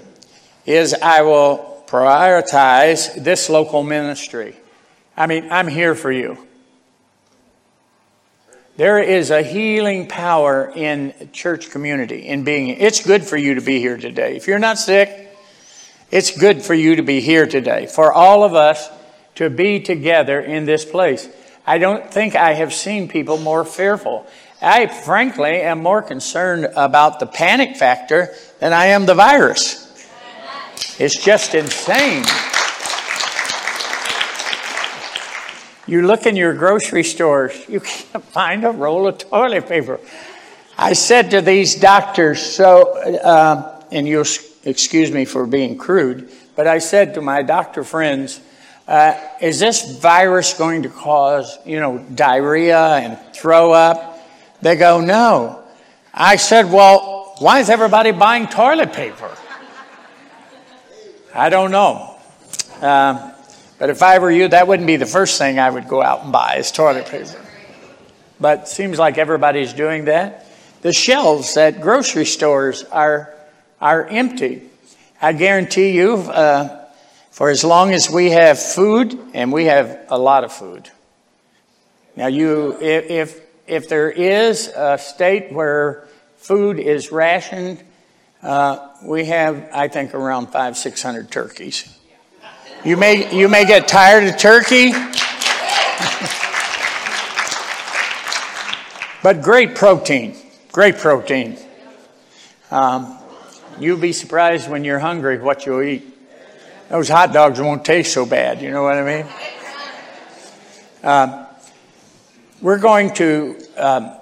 is 0.65 0.95
I 0.95 1.23
will 1.23 1.85
prioritize 1.87 3.23
this 3.23 3.49
local 3.49 3.83
ministry. 3.83 4.57
I 5.17 5.27
mean, 5.27 5.49
I'm 5.51 5.69
here 5.69 5.95
for 5.95 6.11
you. 6.11 6.39
There 8.77 8.99
is 8.99 9.31
a 9.31 9.43
healing 9.43 10.07
power 10.07 10.71
in 10.75 11.31
church 11.33 11.71
community, 11.71 12.27
in 12.27 12.45
being, 12.45 12.69
it's 12.69 13.05
good 13.07 13.25
for 13.25 13.37
you 13.37 13.55
to 13.55 13.63
be 13.63 13.79
here 13.79 13.97
today. 13.97 14.37
If 14.37 14.47
you're 14.47 14.59
not 14.59 14.79
sick, 14.79 15.26
it's 16.11 16.39
good 16.39 16.63
for 16.63 16.75
you 16.75 16.97
to 16.97 17.03
be 17.03 17.21
here 17.21 17.47
today. 17.47 17.87
For 17.87 18.13
all 18.13 18.45
of 18.45 18.55
us 18.55 18.89
to 19.37 19.51
be 19.51 19.81
together 19.81 20.41
in 20.41 20.65
this 20.65 20.85
place. 20.85 21.29
I 21.67 21.79
don't 21.79 22.11
think 22.11 22.35
I 22.35 22.55
have 22.55 22.73
seen 22.73 23.09
people 23.09 23.39
more 23.39 23.65
fearful. 23.65 24.27
I 24.63 24.87
frankly 24.87 25.61
am 25.61 25.83
more 25.83 26.03
concerned 26.03 26.69
about 26.77 27.21
the 27.21 27.27
panic 27.27 27.77
factor 27.77 28.35
than 28.61 28.73
I 28.73 28.87
am 28.87 29.05
the 29.05 29.15
virus. 29.15 29.83
It's 30.99 31.23
just 31.23 31.55
insane. 31.55 32.25
You 35.87 36.03
look 36.03 36.27
in 36.27 36.35
your 36.35 36.55
grocery 36.55 37.05
stores, 37.05 37.69
you 37.69 37.81
can't 37.81 38.25
find 38.25 38.65
a 38.65 38.71
roll 38.71 39.07
of 39.07 39.19
toilet 39.19 39.69
paper. 39.69 40.01
I 40.79 40.95
said 40.95 41.31
to 41.31 41.41
these 41.41 41.75
doctors, 41.75 42.43
so, 42.43 42.99
uh, 43.03 43.85
and 43.93 44.09
you'll 44.09 44.25
excuse 44.67 45.11
me 45.11 45.25
for 45.25 45.47
being 45.47 45.79
crude, 45.79 46.31
but 46.57 46.67
I 46.67 46.79
said 46.79 47.15
to 47.15 47.23
my 47.23 47.43
doctor 47.43 47.85
friends, 47.85 48.41
uh, 48.89 49.19
is 49.41 49.59
this 49.59 49.99
virus 49.99 50.55
going 50.55 50.83
to 50.83 50.89
cause, 50.89 51.59
you 51.65 51.81
know, 51.81 51.99
diarrhea 51.99 52.79
and 52.79 53.19
throw 53.35 53.73
up? 53.73 54.21
They 54.61 54.77
go, 54.77 55.01
no. 55.01 55.63
I 56.13 56.37
said, 56.37 56.71
well, 56.71 57.35
why 57.39 57.61
is 57.61 57.71
everybody 57.71 58.11
buying 58.13 58.47
toilet 58.49 58.93
paper? 58.93 59.31
I 61.35 61.49
don't 61.49 61.71
know. 61.71 62.17
Um, 62.81 63.33
but 63.79 63.91
if 63.91 64.03
I 64.03 64.19
were 64.19 64.31
you, 64.31 64.49
that 64.49 64.67
wouldn't 64.67 64.87
be 64.87 64.97
the 64.97 65.07
first 65.07 65.39
thing 65.39 65.59
I 65.59 65.69
would 65.69 65.89
go 65.89 66.03
out 66.03 66.25
and 66.25 66.33
buy 66.33 66.57
is 66.57 66.73
toilet 66.73 67.07
paper. 67.07 67.41
But 68.41 68.69
seems 68.69 68.99
like 68.99 69.19
everybody's 69.19 69.73
doing 69.73 70.07
that. 70.07 70.47
The 70.83 70.93
shelves 70.93 71.57
at 71.57 71.81
grocery 71.81 72.25
stores 72.25 72.85
are, 72.85 73.36
are 73.81 74.07
empty. 74.07 74.63
I 75.21 75.33
guarantee 75.33 75.91
you, 75.91 76.15
uh, 76.15 76.85
for 77.31 77.51
as 77.51 77.65
long 77.65 77.93
as 77.93 78.11
we 78.11 78.31
have 78.31 78.59
food, 78.59 79.19
and 79.35 79.53
we 79.53 79.67
have 79.67 80.07
a 80.09 80.19
lot 80.19 80.45
of 80.45 80.53
food. 80.53 80.91
Now, 82.15 82.29
you, 82.29 82.79
if, 82.81 83.41
if 83.67 83.89
there 83.89 84.11
is 84.11 84.69
a 84.75 84.99
state 84.99 85.53
where 85.53 86.09
food 86.37 86.79
is 86.79 87.13
rationed, 87.13 87.83
uh, 88.43 88.89
we 89.05 89.27
have, 89.27 89.69
I 89.73 89.89
think, 89.89 90.15
around 90.15 90.49
five, 90.49 90.77
six 90.77 91.03
hundred 91.03 91.31
turkeys. 91.31 91.93
You 92.85 92.97
may, 92.97 93.37
you 93.37 93.49
may 93.49 93.67
get 93.67 93.89
tired 93.89 94.25
of 94.25 94.39
turkey, 94.39 94.93
but 99.23 99.43
great 99.43 99.75
protein, 99.75 100.37
great 100.71 100.99
protein. 100.99 101.59
Um, 102.71 103.19
you'll 103.81 103.99
be 103.99 104.13
surprised 104.13 104.71
when 104.71 104.85
you're 104.85 104.99
hungry 104.99 105.39
what 105.39 105.67
you'll 105.67 105.83
eat. 105.83 106.05
Those 106.89 107.09
hot 107.09 107.33
dogs 107.33 107.61
won't 107.61 107.85
taste 107.85 108.13
so 108.13 108.27
bad, 108.27 108.63
you 108.63 108.71
know 108.71 108.83
what 108.83 108.97
I 108.97 109.23
mean? 109.23 109.27
Uh, 111.03 111.47
we're 112.61 112.79
going 112.79 113.13
to, 113.15 113.57
um, 113.77 114.13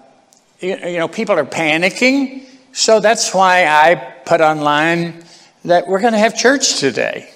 you, 0.61 0.77
you 0.77 0.99
know, 0.99 1.09
people 1.09 1.39
are 1.39 1.45
panicking. 1.45 2.45
So 2.73 3.01
that's 3.01 3.33
why 3.33 3.67
I 3.67 3.95
put 4.25 4.41
online 4.41 5.25
that 5.65 5.87
we're 5.87 6.01
going 6.01 6.13
to 6.15 6.19
have 6.19 6.37
church 6.37 6.79
today. 6.79 7.31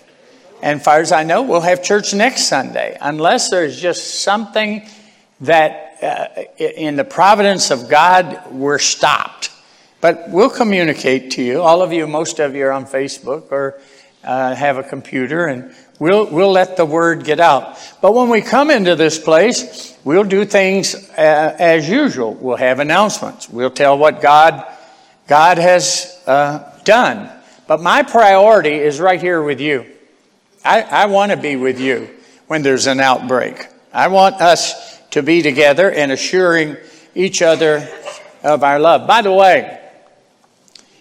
And 0.62 0.82
far 0.82 1.00
as 1.00 1.12
I 1.12 1.22
know, 1.22 1.42
we'll 1.42 1.60
have 1.60 1.82
church 1.82 2.12
next 2.14 2.48
Sunday, 2.48 2.96
unless 3.00 3.50
there's 3.50 3.80
just 3.80 4.22
something 4.22 4.88
that 5.40 6.02
uh, 6.02 6.42
in 6.58 6.96
the 6.96 7.04
providence 7.04 7.70
of 7.70 7.88
God 7.88 8.50
we're 8.50 8.78
stopped. 8.78 9.50
But 10.00 10.30
we'll 10.30 10.50
communicate 10.50 11.32
to 11.32 11.42
you. 11.42 11.60
All 11.62 11.82
of 11.82 11.92
you, 11.92 12.06
most 12.06 12.38
of 12.38 12.54
you 12.54 12.66
are 12.66 12.72
on 12.72 12.86
Facebook 12.86 13.50
or 13.50 13.80
uh, 14.22 14.54
have 14.54 14.76
a 14.76 14.82
computer, 14.82 15.46
and 15.46 15.74
we'll, 15.98 16.26
we'll 16.26 16.52
let 16.52 16.76
the 16.76 16.84
word 16.84 17.24
get 17.24 17.40
out. 17.40 17.76
But 18.00 18.14
when 18.14 18.28
we 18.28 18.40
come 18.40 18.70
into 18.70 18.94
this 18.94 19.18
place, 19.18 19.96
we'll 20.04 20.24
do 20.24 20.44
things 20.44 20.94
uh, 20.94 21.56
as 21.58 21.88
usual. 21.88 22.34
We'll 22.34 22.56
have 22.56 22.78
announcements. 22.78 23.48
We'll 23.48 23.70
tell 23.70 23.98
what 23.98 24.20
God, 24.20 24.64
God 25.26 25.58
has 25.58 26.22
uh, 26.26 26.78
done. 26.84 27.30
But 27.66 27.80
my 27.80 28.02
priority 28.02 28.74
is 28.74 29.00
right 29.00 29.20
here 29.20 29.42
with 29.42 29.60
you. 29.60 29.84
I, 30.64 30.82
I 30.82 31.06
want 31.06 31.32
to 31.32 31.36
be 31.36 31.56
with 31.56 31.80
you 31.80 32.08
when 32.46 32.62
there's 32.62 32.86
an 32.86 33.00
outbreak. 33.00 33.66
I 33.92 34.08
want 34.08 34.36
us 34.36 34.98
to 35.10 35.22
be 35.22 35.42
together 35.42 35.90
and 35.90 36.12
assuring 36.12 36.76
each 37.14 37.42
other 37.42 37.88
of 38.42 38.62
our 38.62 38.78
love. 38.78 39.06
By 39.06 39.22
the 39.22 39.32
way, 39.32 39.77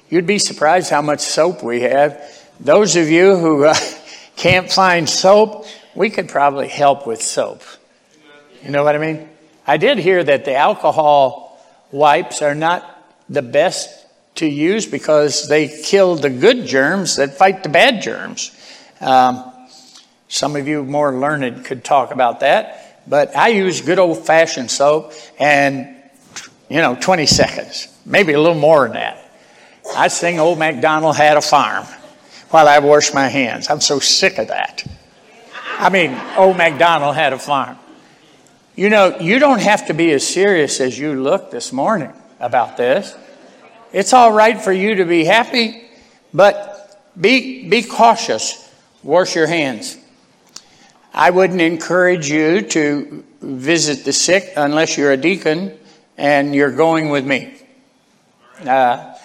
you'd 0.09 0.27
be 0.27 0.39
surprised 0.39 0.89
how 0.89 1.01
much 1.01 1.19
soap 1.19 1.63
we 1.63 1.81
have. 1.81 2.21
Those 2.59 2.95
of 2.95 3.09
you 3.09 3.35
who 3.35 3.65
uh, 3.65 3.75
can't 4.35 4.71
find 4.71 5.09
soap, 5.09 5.65
we 5.95 6.09
could 6.09 6.29
probably 6.29 6.67
help 6.67 7.07
with 7.07 7.21
soap. 7.21 7.61
You 8.63 8.71
know 8.71 8.83
what 8.83 8.95
I 8.95 8.99
mean? 8.99 9.29
I 9.65 9.77
did 9.77 9.97
hear 9.97 10.23
that 10.23 10.45
the 10.45 10.55
alcohol 10.55 11.59
wipes 11.91 12.41
are 12.41 12.55
not 12.55 12.93
the 13.29 13.41
best 13.41 14.05
to 14.35 14.47
use 14.47 14.85
because 14.85 15.47
they 15.47 15.67
kill 15.67 16.15
the 16.15 16.29
good 16.29 16.65
germs 16.65 17.17
that 17.17 17.37
fight 17.37 17.63
the 17.63 17.69
bad 17.69 18.01
germs. 18.01 18.51
Um, 19.01 19.51
some 20.27 20.55
of 20.55 20.67
you 20.67 20.83
more 20.83 21.13
learned 21.17 21.65
could 21.65 21.83
talk 21.83 22.11
about 22.11 22.41
that, 22.41 23.01
but 23.07 23.35
I 23.35 23.49
use 23.49 23.81
good 23.81 23.99
old 23.99 24.25
fashioned 24.25 24.69
soap 24.69 25.13
and, 25.39 25.95
you 26.69 26.77
know, 26.77 26.95
20 26.99 27.25
seconds, 27.25 27.87
maybe 28.05 28.33
a 28.33 28.39
little 28.39 28.59
more 28.59 28.83
than 28.85 28.93
that. 28.93 29.26
I 29.95 30.07
sing 30.09 30.39
Old 30.39 30.59
MacDonald 30.59 31.15
had 31.15 31.37
a 31.37 31.41
farm 31.41 31.85
while 32.49 32.67
I 32.67 32.79
wash 32.79 33.13
my 33.13 33.27
hands. 33.27 33.69
I'm 33.69 33.81
so 33.81 33.99
sick 33.99 34.37
of 34.37 34.47
that. 34.49 34.83
I 35.79 35.89
mean, 35.89 36.19
Old 36.37 36.57
MacDonald 36.57 37.15
had 37.15 37.33
a 37.33 37.39
farm. 37.39 37.77
You 38.75 38.89
know, 38.89 39.17
you 39.19 39.39
don't 39.39 39.61
have 39.61 39.87
to 39.87 39.93
be 39.93 40.11
as 40.11 40.25
serious 40.25 40.79
as 40.79 40.97
you 40.97 41.21
look 41.21 41.51
this 41.51 41.73
morning 41.73 42.13
about 42.39 42.77
this. 42.77 43.15
It's 43.91 44.13
all 44.13 44.31
right 44.31 44.59
for 44.59 44.71
you 44.71 44.95
to 44.95 45.05
be 45.05 45.25
happy, 45.25 45.83
but 46.33 47.01
be, 47.19 47.67
be 47.67 47.83
cautious. 47.83 48.71
Wash 49.03 49.35
your 49.35 49.47
hands. 49.47 49.97
I 51.13 51.31
wouldn't 51.31 51.61
encourage 51.61 52.29
you 52.29 52.61
to 52.61 53.23
visit 53.41 54.05
the 54.05 54.13
sick 54.13 54.53
unless 54.55 54.97
you're 54.97 55.11
a 55.11 55.17
deacon 55.17 55.77
and 56.17 56.53
you're 56.53 56.71
going 56.71 57.09
with 57.09 57.25
me. 57.25 57.55
Uh, 58.63 59.16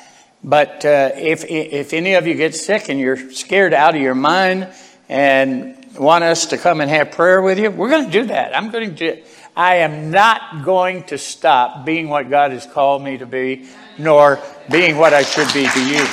but 0.44 0.84
uh, 0.84 1.10
if, 1.14 1.44
if 1.44 1.92
any 1.92 2.14
of 2.14 2.26
you 2.26 2.34
get 2.34 2.54
sick 2.54 2.88
and 2.88 2.98
you're 2.98 3.30
scared 3.30 3.72
out 3.72 3.94
of 3.94 4.00
your 4.00 4.14
mind 4.14 4.68
and 5.08 5.76
want 5.96 6.24
us 6.24 6.46
to 6.46 6.58
come 6.58 6.80
and 6.80 6.90
have 6.90 7.12
prayer 7.12 7.40
with 7.40 7.58
you, 7.58 7.70
we're 7.70 7.90
going 7.90 8.06
to 8.06 8.10
do 8.10 8.24
that. 8.26 8.56
I'm 8.56 8.70
going 8.70 8.94
to. 8.96 9.22
I 9.54 9.76
am 9.76 10.10
not 10.10 10.64
going 10.64 11.04
to 11.04 11.18
stop 11.18 11.84
being 11.84 12.08
what 12.08 12.30
God 12.30 12.52
has 12.52 12.66
called 12.66 13.02
me 13.02 13.18
to 13.18 13.26
be, 13.26 13.68
nor 13.98 14.40
being 14.70 14.96
what 14.96 15.12
I 15.12 15.22
should 15.22 15.52
be 15.52 15.68
to 15.68 15.84
you. 15.84 16.06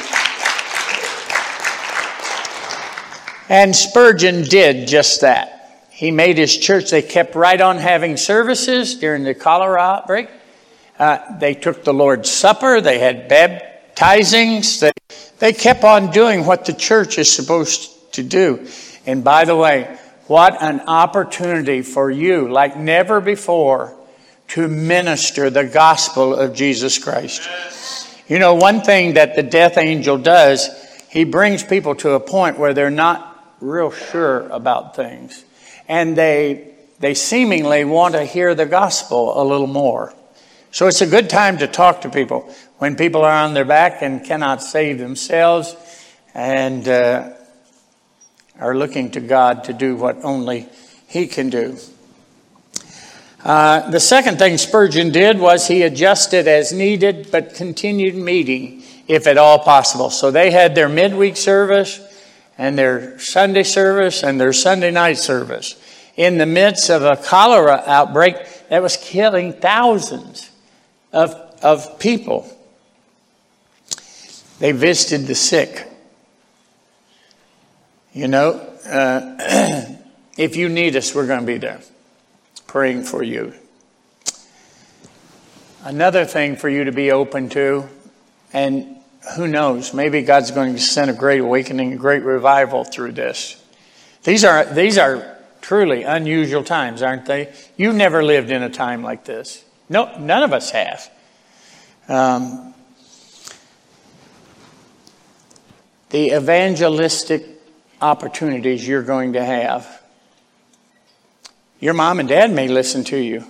And 3.48 3.75
Spurgeon 3.75 4.43
did 4.43 4.88
just 4.88 5.21
that. 5.21 5.88
He 5.89 6.12
made 6.12 6.38
his 6.38 6.55
church, 6.55 6.91
they 6.91 7.01
kept 7.01 7.33
right 7.33 7.59
on 7.59 7.77
having 7.77 8.15
services 8.15 8.95
during 8.95 9.24
the 9.24 9.33
cholera 9.33 9.79
outbreak. 9.79 10.29
Uh, 10.98 11.38
they 11.39 11.53
took 11.53 11.83
the 11.83 11.93
Lord's 11.93 12.29
Supper, 12.29 12.79
they 12.81 13.00
had 13.00 13.27
baptizings, 14.00 14.79
they, 14.79 14.91
they 15.39 15.53
kept 15.53 15.84
on 15.84 16.12
doing 16.12 16.46
what 16.46 16.66
the 16.66 16.74
church 16.74 17.18
is 17.18 17.31
supposed 17.31 18.14
to 18.14 18.24
do. 18.24 18.68
And 19.05 19.24
by 19.24 19.46
the 19.46 19.55
way, 19.55 19.98
what 20.27 20.62
an 20.62 20.81
opportunity 20.81 21.81
for 21.81 22.09
you, 22.09 22.50
like 22.50 22.77
never 22.77 23.20
before, 23.20 23.96
to 24.50 24.68
minister 24.68 25.50
the 25.50 25.66
gospel 25.66 26.33
of 26.33 26.55
Jesus 26.55 26.98
Christ. 26.98 27.48
You 28.27 28.40
know, 28.40 28.55
one 28.55 28.81
thing 28.81 29.16
that 29.16 29.35
the 29.35 29.44
death 29.44 29.77
angel 29.77 30.18
does, 30.18 30.70
he 31.09 31.24
brings 31.24 31.64
people 31.64 31.96
to 31.96 32.12
a 32.12 32.20
point 32.20 32.57
where 32.57 32.74
they're 32.74 32.90
not 32.90 33.25
real 33.59 33.92
sure 33.92 34.48
about 34.50 34.96
things 34.96 35.44
and 35.88 36.16
they, 36.16 36.74
they 37.00 37.14
seemingly 37.14 37.83
want 37.83 38.14
to 38.14 38.24
hear 38.24 38.55
the 38.55 38.66
gospel 38.66 39.42
a 39.42 39.44
little 39.44 39.68
more. 39.68 40.14
So 40.72 40.88
it's 40.88 41.01
a 41.01 41.07
good 41.07 41.29
time 41.29 41.57
to 41.57 41.68
talk 41.68 42.01
to 42.01 42.09
people 42.09 42.53
when 42.79 42.96
people 42.96 43.24
are 43.24 43.44
on 43.44 43.53
their 43.53 43.65
back 43.65 44.01
and 44.01 44.25
cannot 44.25 44.63
save 44.63 44.98
themselves 44.98 45.75
and 46.33 46.87
uh, 46.87 47.29
are 48.59 48.75
looking 48.75 49.11
to 49.11 49.20
God 49.20 49.65
to 49.65 49.74
do 49.74 49.96
what 49.96 50.24
only 50.24 50.68
He 51.07 51.27
can 51.27 51.50
do. 51.50 51.77
Uh, 53.44 53.89
the 53.89 54.00
second 54.00 54.37
thing 54.37 54.57
Spurgeon 54.57 55.11
did 55.11 55.39
was 55.39 55.65
he 55.65 55.83
adjusted 55.83 56.46
as 56.46 56.74
needed 56.74 57.29
but 57.31 57.53
continued 57.53 58.15
meeting 58.15 58.83
if 59.07 59.27
at 59.27 59.37
all 59.37 59.59
possible. 59.59 60.09
So 60.09 60.29
they 60.29 60.51
had 60.51 60.75
their 60.75 60.89
midweek 60.89 61.37
service 61.37 62.01
and 62.57 62.77
their 62.77 63.18
Sunday 63.18 63.63
service 63.63 64.24
and 64.24 64.42
their 64.42 64.51
Sunday 64.51 64.92
night 64.92 65.18
service 65.18 65.81
in 66.18 66.37
the 66.37 66.46
midst 66.46 66.89
of 66.89 67.03
a 67.03 67.15
cholera 67.15 67.81
outbreak 67.87 68.35
that 68.68 68.81
was 68.81 68.98
killing 68.98 69.53
thousands 69.53 70.50
of, 71.13 71.33
of 71.61 71.98
people. 71.98 72.53
They 74.59 74.74
visited 74.74 75.25
the 75.25 75.35
sick. 75.35 75.87
You 78.13 78.27
know, 78.27 78.51
uh, 78.85 79.85
if 80.37 80.55
you 80.55 80.69
need 80.69 80.95
us, 80.95 81.15
we're 81.15 81.27
going 81.27 81.41
to 81.41 81.45
be 81.45 81.57
there 81.57 81.81
praying 82.67 83.03
for 83.03 83.24
you. 83.24 83.53
Another 85.83 86.25
thing 86.25 86.55
for 86.55 86.69
you 86.69 86.83
to 86.83 86.91
be 86.91 87.11
open 87.11 87.50
to, 87.50 87.87
and 88.51 88.98
who 89.35 89.48
knows, 89.48 89.93
maybe 89.93 90.22
God's 90.22 90.51
going 90.51 90.74
to 90.74 90.81
send 90.81 91.09
a 91.09 91.13
great 91.13 91.41
awakening, 91.41 91.93
a 91.93 91.95
great 91.95 92.24
revival 92.24 92.83
through 92.83 93.13
this. 93.13 93.63
These 94.24 94.43
are, 94.43 94.65
these 94.65 94.98
are 94.98 95.37
truly 95.61 96.03
unusual 96.03 96.63
times, 96.63 97.01
aren't 97.01 97.25
they? 97.25 97.53
You've 97.77 97.95
never 97.95 98.24
lived 98.24 98.51
in 98.51 98.61
a 98.61 98.69
time 98.69 99.03
like 99.03 99.24
this. 99.24 99.63
No, 99.87 100.17
none 100.19 100.43
of 100.43 100.51
us 100.51 100.72
have. 100.72 101.09
Um, 102.07 102.74
the 106.09 106.35
evangelistic 106.35 107.45
opportunities 108.01 108.87
you're 108.87 109.03
going 109.03 109.33
to 109.33 109.43
have. 109.43 110.01
Your 111.79 111.93
mom 111.93 112.19
and 112.19 112.27
dad 112.27 112.51
may 112.51 112.67
listen 112.67 113.03
to 113.05 113.17
you. 113.17 113.45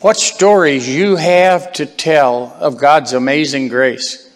What 0.00 0.16
stories 0.16 0.88
you 0.88 1.16
have 1.16 1.72
to 1.74 1.86
tell 1.86 2.56
of 2.58 2.76
God's 2.76 3.12
amazing 3.12 3.68
grace. 3.68 4.28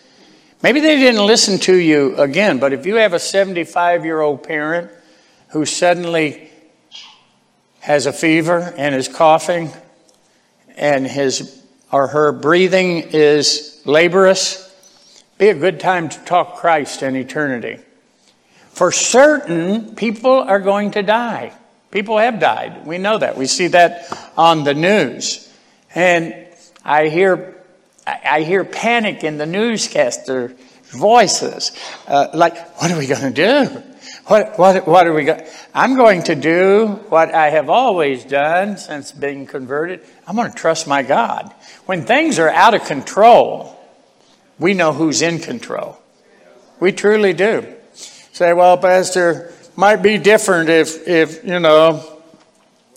Maybe 0.62 0.80
they 0.80 0.96
didn't 0.96 1.26
listen 1.26 1.58
to 1.60 1.74
you 1.74 2.16
again, 2.16 2.58
but 2.58 2.72
if 2.72 2.86
you 2.86 2.96
have 2.96 3.12
a 3.12 3.18
75 3.18 4.04
year 4.04 4.20
old 4.20 4.42
parent 4.44 4.90
who 5.48 5.64
suddenly 5.64 6.50
has 7.80 8.06
a 8.06 8.12
fever 8.12 8.72
and 8.76 8.94
is 8.94 9.08
coughing 9.08 9.70
and 10.76 11.06
his 11.06 11.62
or 11.92 12.08
her 12.08 12.32
breathing 12.32 12.98
is 12.98 13.80
laborious, 13.84 14.65
be 15.38 15.48
a 15.48 15.54
good 15.54 15.80
time 15.80 16.08
to 16.08 16.18
talk 16.20 16.56
Christ 16.56 17.02
and 17.02 17.16
eternity. 17.16 17.78
For 18.70 18.92
certain, 18.92 19.94
people 19.94 20.32
are 20.32 20.60
going 20.60 20.92
to 20.92 21.02
die. 21.02 21.52
People 21.90 22.18
have 22.18 22.40
died. 22.40 22.86
We 22.86 22.98
know 22.98 23.18
that. 23.18 23.36
We 23.36 23.46
see 23.46 23.68
that 23.68 24.32
on 24.36 24.64
the 24.64 24.74
news. 24.74 25.50
And 25.94 26.34
I 26.84 27.08
hear, 27.08 27.56
I 28.06 28.42
hear 28.42 28.64
panic 28.64 29.24
in 29.24 29.38
the 29.38 29.46
newscaster 29.46 30.54
voices. 30.84 31.72
Uh, 32.06 32.28
like, 32.34 32.56
what 32.80 32.90
are 32.90 32.98
we 32.98 33.06
going 33.06 33.32
to 33.32 33.66
do? 33.66 33.82
What, 34.26 34.58
what, 34.58 34.86
what 34.86 35.06
are 35.06 35.12
we 35.12 35.24
going 35.24 35.44
I'm 35.72 35.96
going 35.96 36.24
to 36.24 36.34
do 36.34 36.86
what 37.08 37.32
I 37.32 37.50
have 37.50 37.70
always 37.70 38.24
done 38.24 38.76
since 38.76 39.12
being 39.12 39.46
converted. 39.46 40.00
I'm 40.26 40.36
going 40.36 40.50
to 40.50 40.56
trust 40.56 40.86
my 40.86 41.02
God. 41.02 41.52
When 41.86 42.04
things 42.04 42.38
are 42.38 42.48
out 42.48 42.74
of 42.74 42.84
control, 42.84 43.75
we 44.58 44.74
know 44.74 44.92
who's 44.92 45.22
in 45.22 45.38
control. 45.38 45.98
We 46.80 46.92
truly 46.92 47.32
do. 47.32 47.66
Say, 48.32 48.52
well, 48.52 48.76
Pastor, 48.78 49.52
might 49.76 49.96
be 49.96 50.18
different 50.18 50.68
if, 50.68 51.06
if 51.06 51.44
you 51.44 51.60
know, 51.60 52.02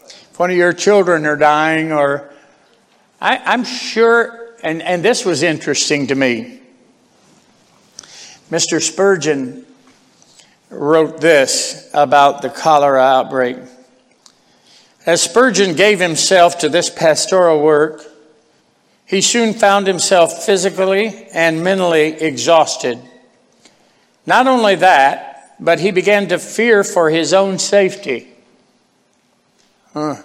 if 0.05 0.39
one 0.39 0.51
of 0.51 0.57
your 0.57 0.73
children 0.73 1.25
are 1.25 1.35
dying 1.35 1.91
or 1.91 2.29
I, 3.21 3.37
I'm 3.37 3.65
sure, 3.65 4.55
and, 4.63 4.81
and 4.81 5.03
this 5.03 5.25
was 5.25 5.43
interesting 5.43 6.07
to 6.07 6.15
me. 6.15 6.59
Mr. 8.49 8.81
Spurgeon 8.81 9.65
wrote 10.69 11.19
this 11.19 11.89
about 11.93 12.41
the 12.41 12.49
cholera 12.49 13.01
outbreak. 13.01 13.57
As 15.05 15.21
Spurgeon 15.21 15.75
gave 15.75 15.99
himself 15.99 16.59
to 16.59 16.69
this 16.69 16.89
pastoral 16.89 17.61
work, 17.61 18.03
he 19.09 19.21
soon 19.21 19.55
found 19.55 19.87
himself 19.87 20.45
physically 20.45 21.27
and 21.33 21.63
mentally 21.63 22.13
exhausted. 22.13 22.99
Not 24.27 24.45
only 24.45 24.75
that, 24.75 25.55
but 25.59 25.79
he 25.79 25.89
began 25.89 26.27
to 26.27 26.37
fear 26.37 26.83
for 26.83 27.09
his 27.09 27.33
own 27.33 27.57
safety. 27.57 28.27
Huh. 29.93 30.17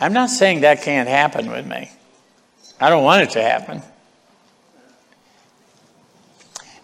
I'm 0.00 0.14
not 0.14 0.30
saying 0.30 0.62
that 0.62 0.80
can't 0.80 1.10
happen 1.10 1.50
with 1.50 1.66
me. 1.66 1.90
I 2.80 2.88
don't 2.88 3.04
want 3.04 3.22
it 3.22 3.30
to 3.32 3.42
happen. 3.42 3.82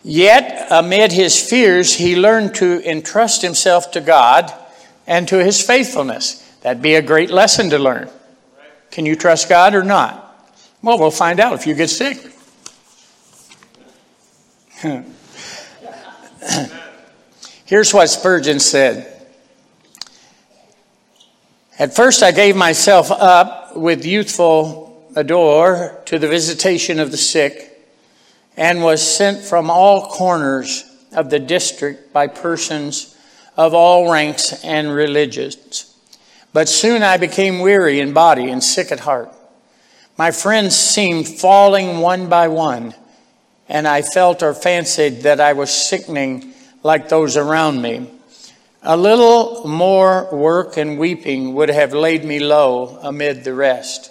Yet, 0.05 0.67
amid 0.71 1.13
his 1.13 1.49
fears, 1.49 1.95
he 1.95 2.15
learned 2.15 2.57
to 2.57 2.87
entrust 2.87 3.41
himself 3.41 3.91
to 3.93 4.03
God 4.03 4.53
and 5.07 5.27
to 5.29 5.43
his 5.43 5.63
faithfulness. 5.63 6.47
That'd 6.61 6.83
be 6.83 6.95
a 6.95 7.03
great 7.03 7.31
lesson 7.31 7.71
to 7.71 7.79
learn. 7.79 8.11
Can 8.97 9.05
you 9.05 9.15
trust 9.15 9.51
God 9.51 9.75
or 9.75 9.83
not? 9.83 10.57
Well, 10.81 10.99
we'll 10.99 11.11
find 11.11 11.39
out 11.39 11.53
if 11.53 11.67
you 11.67 11.75
get 11.75 11.91
sick. 11.91 12.17
Here's 17.67 17.93
what 17.93 18.07
Spurgeon 18.07 18.59
said. 18.59 19.29
At 21.79 21.95
first, 21.95 22.23
I 22.23 22.31
gave 22.31 22.57
myself 22.57 23.11
up 23.11 23.77
with 23.77 24.07
youthful 24.07 25.13
ardor 25.15 26.01
to 26.07 26.19
the 26.19 26.29
visitation 26.29 26.99
of 26.99 27.11
the 27.11 27.19
sick 27.19 27.79
and 28.57 28.83
was 28.83 29.03
sent 29.03 29.43
from 29.43 29.71
all 29.71 30.07
corners 30.07 30.91
of 31.13 31.29
the 31.29 31.39
district 31.39 32.15
by 32.15 32.29
persons 32.29 33.15
of 33.59 33.75
all 33.75 34.11
ranks 34.11 34.65
and 34.65 34.91
religions. 34.91 35.96
But 36.57 36.71
soon 36.71 37.03
I 37.03 37.19
became 37.19 37.59
weary 37.59 38.01
in 38.01 38.15
body 38.15 38.49
and 38.49 38.65
sick 38.65 38.91
at 38.91 39.01
heart. 39.01 39.31
My 40.17 40.31
friends 40.31 40.75
seemed 40.75 41.29
falling 41.29 41.99
one 41.99 42.31
by 42.31 42.49
one, 42.49 42.95
and 43.69 43.87
I 43.87 44.01
felt 44.01 44.43
or 44.43 44.55
fancied 44.55 45.25
that 45.25 45.39
I 45.39 45.53
was 45.53 45.71
sickening 45.71 46.55
like 46.83 47.11
those 47.11 47.37
around 47.37 47.83
me. 47.83 48.11
A 48.83 48.97
little 48.97 49.69
more 49.69 50.35
work 50.35 50.79
and 50.79 50.99
weeping 50.99 51.53
would 51.53 51.69
have 51.69 51.93
laid 51.93 52.25
me 52.25 52.39
low 52.39 53.01
amid 53.03 53.45
the 53.45 53.53
rest. 53.53 54.11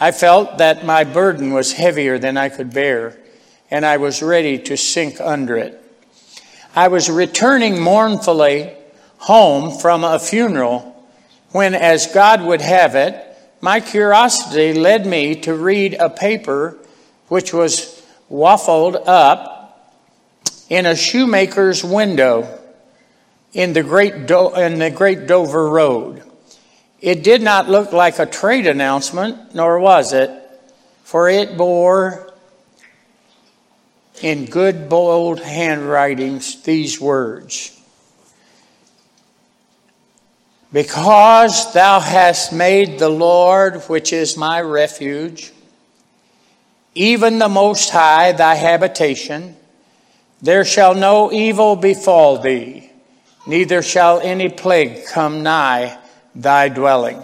I 0.00 0.10
felt 0.10 0.58
that 0.58 0.84
my 0.84 1.04
burden 1.04 1.52
was 1.52 1.74
heavier 1.74 2.18
than 2.18 2.36
I 2.36 2.48
could 2.48 2.74
bear, 2.74 3.16
and 3.70 3.86
I 3.86 3.98
was 3.98 4.24
ready 4.24 4.58
to 4.58 4.76
sink 4.76 5.20
under 5.20 5.56
it. 5.56 5.80
I 6.74 6.88
was 6.88 7.08
returning 7.08 7.80
mournfully 7.80 8.74
home 9.18 9.78
from 9.78 10.02
a 10.02 10.18
funeral 10.18 10.95
when, 11.56 11.74
as 11.74 12.08
God 12.08 12.42
would 12.42 12.60
have 12.60 12.94
it, 12.94 13.16
my 13.62 13.80
curiosity 13.80 14.74
led 14.74 15.06
me 15.06 15.36
to 15.36 15.54
read 15.54 15.94
a 15.94 16.10
paper 16.10 16.76
which 17.28 17.50
was 17.50 18.04
waffled 18.30 19.02
up 19.06 19.90
in 20.68 20.84
a 20.84 20.94
shoemaker's 20.94 21.82
window 21.82 22.46
in 23.54 23.72
the 23.72 23.82
great, 23.82 24.26
Do- 24.26 24.54
in 24.54 24.78
the 24.78 24.90
great 24.90 25.26
Dover 25.26 25.66
Road. 25.66 26.22
It 27.00 27.24
did 27.24 27.40
not 27.40 27.70
look 27.70 27.90
like 27.90 28.18
a 28.18 28.26
trade 28.26 28.66
announcement, 28.66 29.54
nor 29.54 29.78
was 29.78 30.12
it, 30.12 30.30
for 31.04 31.26
it 31.30 31.56
bore 31.56 32.34
in 34.20 34.44
good 34.44 34.90
bold 34.90 35.40
handwritings 35.40 36.60
these 36.64 37.00
words 37.00 37.75
Because 40.72 41.72
thou 41.72 42.00
hast 42.00 42.52
made 42.52 42.98
the 42.98 43.08
Lord, 43.08 43.82
which 43.84 44.12
is 44.12 44.36
my 44.36 44.60
refuge, 44.60 45.52
even 46.94 47.38
the 47.38 47.48
Most 47.48 47.90
High 47.90 48.32
thy 48.32 48.54
habitation, 48.54 49.56
there 50.42 50.64
shall 50.64 50.94
no 50.94 51.32
evil 51.32 51.76
befall 51.76 52.38
thee, 52.38 52.90
neither 53.46 53.82
shall 53.82 54.20
any 54.20 54.48
plague 54.48 55.06
come 55.06 55.42
nigh 55.42 55.98
thy 56.34 56.68
dwelling. 56.68 57.22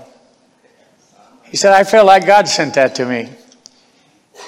He 1.44 1.56
said, 1.56 1.72
I 1.72 1.84
feel 1.84 2.06
like 2.06 2.26
God 2.26 2.48
sent 2.48 2.74
that 2.74 2.94
to 2.94 3.06
me. 3.06 3.28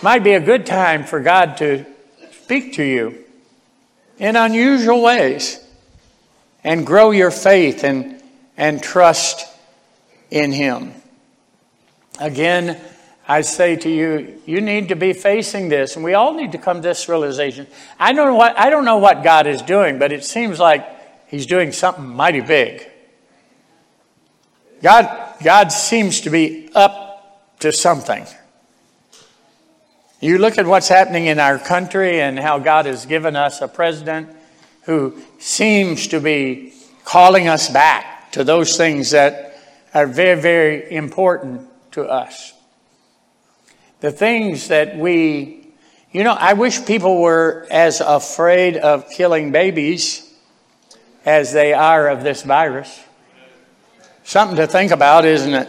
Might 0.02 0.24
be 0.24 0.32
a 0.32 0.40
good 0.40 0.66
time 0.66 1.04
for 1.04 1.20
God 1.20 1.56
to 1.58 1.84
speak 2.42 2.74
to 2.74 2.82
you 2.82 3.24
in 4.18 4.36
unusual 4.36 5.02
ways 5.02 5.60
and 6.62 6.86
grow 6.86 7.10
your 7.10 7.30
faith 7.30 7.84
and 7.84 8.13
and 8.56 8.82
trust 8.82 9.46
in 10.30 10.52
Him. 10.52 10.92
Again, 12.20 12.80
I 13.26 13.40
say 13.40 13.76
to 13.76 13.88
you, 13.88 14.40
you 14.44 14.60
need 14.60 14.88
to 14.88 14.96
be 14.96 15.12
facing 15.12 15.68
this, 15.68 15.96
and 15.96 16.04
we 16.04 16.14
all 16.14 16.34
need 16.34 16.52
to 16.52 16.58
come 16.58 16.82
to 16.82 16.88
this 16.88 17.08
realization. 17.08 17.66
I 17.98 18.12
don't 18.12 18.26
know 18.26 18.34
what, 18.34 18.58
I 18.58 18.70
don't 18.70 18.84
know 18.84 18.98
what 18.98 19.24
God 19.24 19.46
is 19.46 19.62
doing, 19.62 19.98
but 19.98 20.12
it 20.12 20.24
seems 20.24 20.58
like 20.58 20.86
He's 21.28 21.46
doing 21.46 21.72
something 21.72 22.06
mighty 22.06 22.40
big. 22.40 22.86
God, 24.82 25.34
God 25.42 25.72
seems 25.72 26.20
to 26.22 26.30
be 26.30 26.70
up 26.74 27.58
to 27.60 27.72
something. 27.72 28.26
You 30.20 30.38
look 30.38 30.58
at 30.58 30.66
what's 30.66 30.88
happening 30.88 31.26
in 31.26 31.38
our 31.38 31.58
country 31.58 32.20
and 32.20 32.38
how 32.38 32.58
God 32.58 32.86
has 32.86 33.06
given 33.06 33.36
us 33.36 33.62
a 33.62 33.68
president 33.68 34.28
who 34.82 35.20
seems 35.38 36.08
to 36.08 36.20
be 36.20 36.74
calling 37.04 37.48
us 37.48 37.70
back 37.70 38.13
to 38.34 38.42
those 38.42 38.76
things 38.76 39.12
that 39.12 39.54
are 39.94 40.08
very, 40.08 40.40
very 40.40 40.92
important 40.92 41.68
to 41.92 42.04
us. 42.04 42.52
The 44.00 44.10
things 44.10 44.68
that 44.68 44.98
we, 44.98 45.68
you 46.10 46.24
know, 46.24 46.32
I 46.32 46.54
wish 46.54 46.84
people 46.84 47.22
were 47.22 47.64
as 47.70 48.00
afraid 48.00 48.76
of 48.76 49.08
killing 49.08 49.52
babies 49.52 50.28
as 51.24 51.52
they 51.52 51.72
are 51.72 52.08
of 52.08 52.24
this 52.24 52.42
virus. 52.42 53.00
Something 54.24 54.56
to 54.56 54.66
think 54.66 54.90
about, 54.90 55.24
isn't 55.24 55.54
it? 55.54 55.68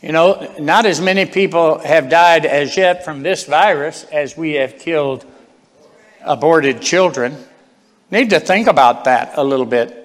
You 0.00 0.12
know, 0.12 0.54
not 0.58 0.86
as 0.86 0.98
many 0.98 1.26
people 1.26 1.78
have 1.80 2.08
died 2.08 2.46
as 2.46 2.74
yet 2.74 3.04
from 3.04 3.22
this 3.22 3.44
virus 3.44 4.04
as 4.04 4.34
we 4.34 4.52
have 4.54 4.78
killed 4.78 5.26
aborted 6.24 6.80
children. 6.80 7.36
Need 8.10 8.30
to 8.30 8.40
think 8.40 8.66
about 8.66 9.04
that 9.04 9.34
a 9.36 9.44
little 9.44 9.66
bit. 9.66 10.01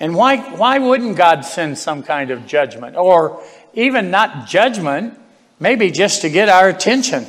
And 0.00 0.14
why, 0.14 0.36
why 0.56 0.78
wouldn't 0.78 1.16
God 1.16 1.44
send 1.44 1.76
some 1.78 2.02
kind 2.02 2.30
of 2.30 2.46
judgment? 2.46 2.96
Or 2.96 3.42
even 3.74 4.10
not 4.10 4.46
judgment, 4.46 5.18
maybe 5.58 5.90
just 5.90 6.22
to 6.22 6.30
get 6.30 6.48
our 6.48 6.68
attention, 6.68 7.26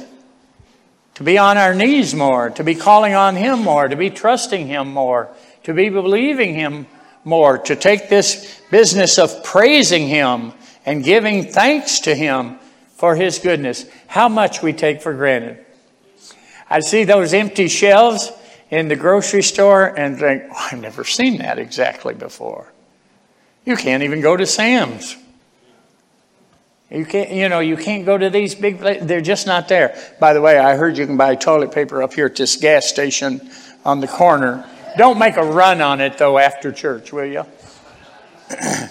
to 1.15 1.23
be 1.23 1.37
on 1.37 1.57
our 1.57 1.73
knees 1.73 2.13
more, 2.13 2.51
to 2.51 2.63
be 2.63 2.75
calling 2.75 3.15
on 3.15 3.35
Him 3.35 3.59
more, 3.63 3.87
to 3.87 3.95
be 3.95 4.09
trusting 4.09 4.67
Him 4.67 4.93
more, 4.93 5.29
to 5.63 5.73
be 5.73 5.89
believing 5.89 6.53
Him 6.53 6.85
more, 7.23 7.57
to 7.57 7.75
take 7.75 8.07
this 8.07 8.61
business 8.71 9.17
of 9.17 9.43
praising 9.43 10.07
Him 10.07 10.53
and 10.85 11.03
giving 11.03 11.51
thanks 11.51 12.01
to 12.01 12.15
Him 12.15 12.59
for 12.95 13.15
His 13.15 13.39
goodness. 13.39 13.85
How 14.07 14.29
much 14.29 14.61
we 14.61 14.73
take 14.73 15.01
for 15.01 15.13
granted. 15.13 15.65
I 16.69 16.81
see 16.81 17.03
those 17.03 17.33
empty 17.33 17.67
shelves 17.67 18.31
in 18.69 18.87
the 18.87 18.95
grocery 18.95 19.41
store 19.41 19.85
and 19.85 20.17
think, 20.19 20.43
oh, 20.51 20.67
I've 20.71 20.79
never 20.79 21.03
seen 21.03 21.39
that 21.39 21.57
exactly 21.59 22.13
before. 22.13 22.71
You 23.65 23.75
can't 23.75 24.03
even 24.03 24.21
go 24.21 24.37
to 24.37 24.45
Sam's. 24.45 25.17
You 26.89 27.05
can't, 27.05 27.31
you 27.31 27.49
know, 27.49 27.59
you 27.59 27.77
can't 27.77 28.05
go 28.05 28.17
to 28.17 28.29
these 28.29 28.55
big. 28.55 28.79
They're 28.79 29.21
just 29.21 29.45
not 29.45 29.67
there. 29.67 29.95
By 30.19 30.33
the 30.33 30.41
way, 30.41 30.57
I 30.57 30.75
heard 30.75 30.97
you 30.97 31.05
can 31.05 31.17
buy 31.17 31.35
toilet 31.35 31.71
paper 31.71 32.01
up 32.01 32.13
here 32.13 32.25
at 32.25 32.35
this 32.35 32.55
gas 32.55 32.87
station 32.87 33.47
on 33.85 33.99
the 33.99 34.07
corner. 34.07 34.67
Don't 34.97 35.19
make 35.19 35.37
a 35.37 35.43
run 35.43 35.81
on 35.81 36.01
it 36.01 36.17
though 36.17 36.39
after 36.39 36.71
church, 36.71 37.13
will 37.13 37.25
you? 37.25 37.45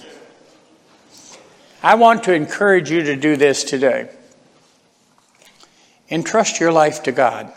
I 1.83 1.95
want 1.97 2.25
to 2.25 2.33
encourage 2.33 2.91
you 2.91 3.03
to 3.03 3.17
do 3.17 3.37
this 3.37 3.65
today. 3.65 4.11
Entrust 6.09 6.61
your 6.61 6.73
life 6.73 7.03
to 7.05 7.13
God. 7.13 7.53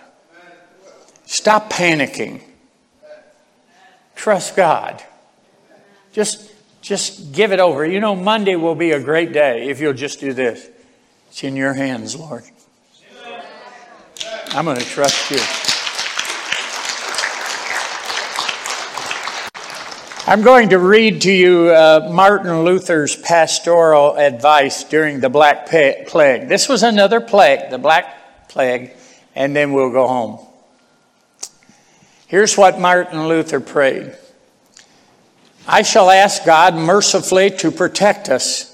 Stop 1.32 1.72
panicking. 1.72 2.42
Trust 4.18 4.54
God. 4.58 5.02
Just, 6.12 6.52
just 6.82 7.32
give 7.32 7.54
it 7.54 7.62
over. 7.62 7.86
You 7.86 8.02
know, 8.02 8.18
Monday 8.18 8.58
will 8.58 8.76
be 8.76 8.92
a 8.92 9.00
great 9.00 9.32
day 9.32 9.70
if 9.70 9.80
you'll 9.80 9.94
just 9.94 10.20
do 10.20 10.34
this. 10.34 10.68
It's 11.30 11.42
in 11.46 11.56
your 11.56 11.74
hands, 11.74 12.18
Lord. 12.18 12.44
I'm 14.48 14.66
going 14.66 14.78
to 14.78 14.84
trust 14.84 15.32
you. 15.32 15.40
I'm 20.30 20.42
going 20.42 20.68
to 20.72 20.80
read 20.80 21.22
to 21.22 21.32
you 21.32 21.70
uh, 21.70 22.10
Martin 22.12 22.66
Luther's 22.66 23.16
pastoral 23.16 24.18
advice 24.18 24.84
during 24.84 25.22
the 25.22 25.30
Black 25.30 25.68
Plague. 25.68 26.50
This 26.50 26.68
was 26.68 26.84
another 26.84 27.22
plague, 27.22 27.70
the 27.70 27.78
Black 27.78 28.50
Plague, 28.50 28.92
and 29.34 29.56
then 29.56 29.72
we'll 29.72 29.94
go 29.94 30.10
home. 30.10 30.51
Here's 32.32 32.58
what 32.58 32.80
Martin 32.80 33.28
Luther 33.28 33.60
prayed 33.60 34.16
I 35.68 35.82
shall 35.82 36.10
ask 36.10 36.46
God 36.46 36.76
mercifully 36.76 37.50
to 37.58 37.72
protect 37.72 38.30
us. 38.30 38.70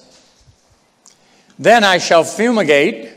Then 1.58 1.84
I 1.84 1.98
shall 1.98 2.24
fumigate, 2.24 3.10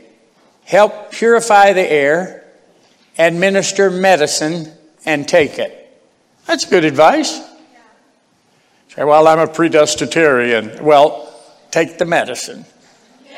help 0.65 1.11
purify 1.11 1.73
the 1.73 1.87
air, 1.87 2.43
administer 3.19 3.91
medicine, 3.91 4.71
and 5.05 5.27
take 5.27 5.59
it. 5.59 5.77
That's 6.47 6.65
good 6.65 6.85
advice. 6.85 7.39
Say, 8.87 9.03
well, 9.03 9.27
I'm 9.27 9.37
a 9.37 9.45
predestinarian. 9.45 10.81
Well, 10.81 11.31
take 11.69 11.99
the 11.99 12.05
medicine. 12.05 12.65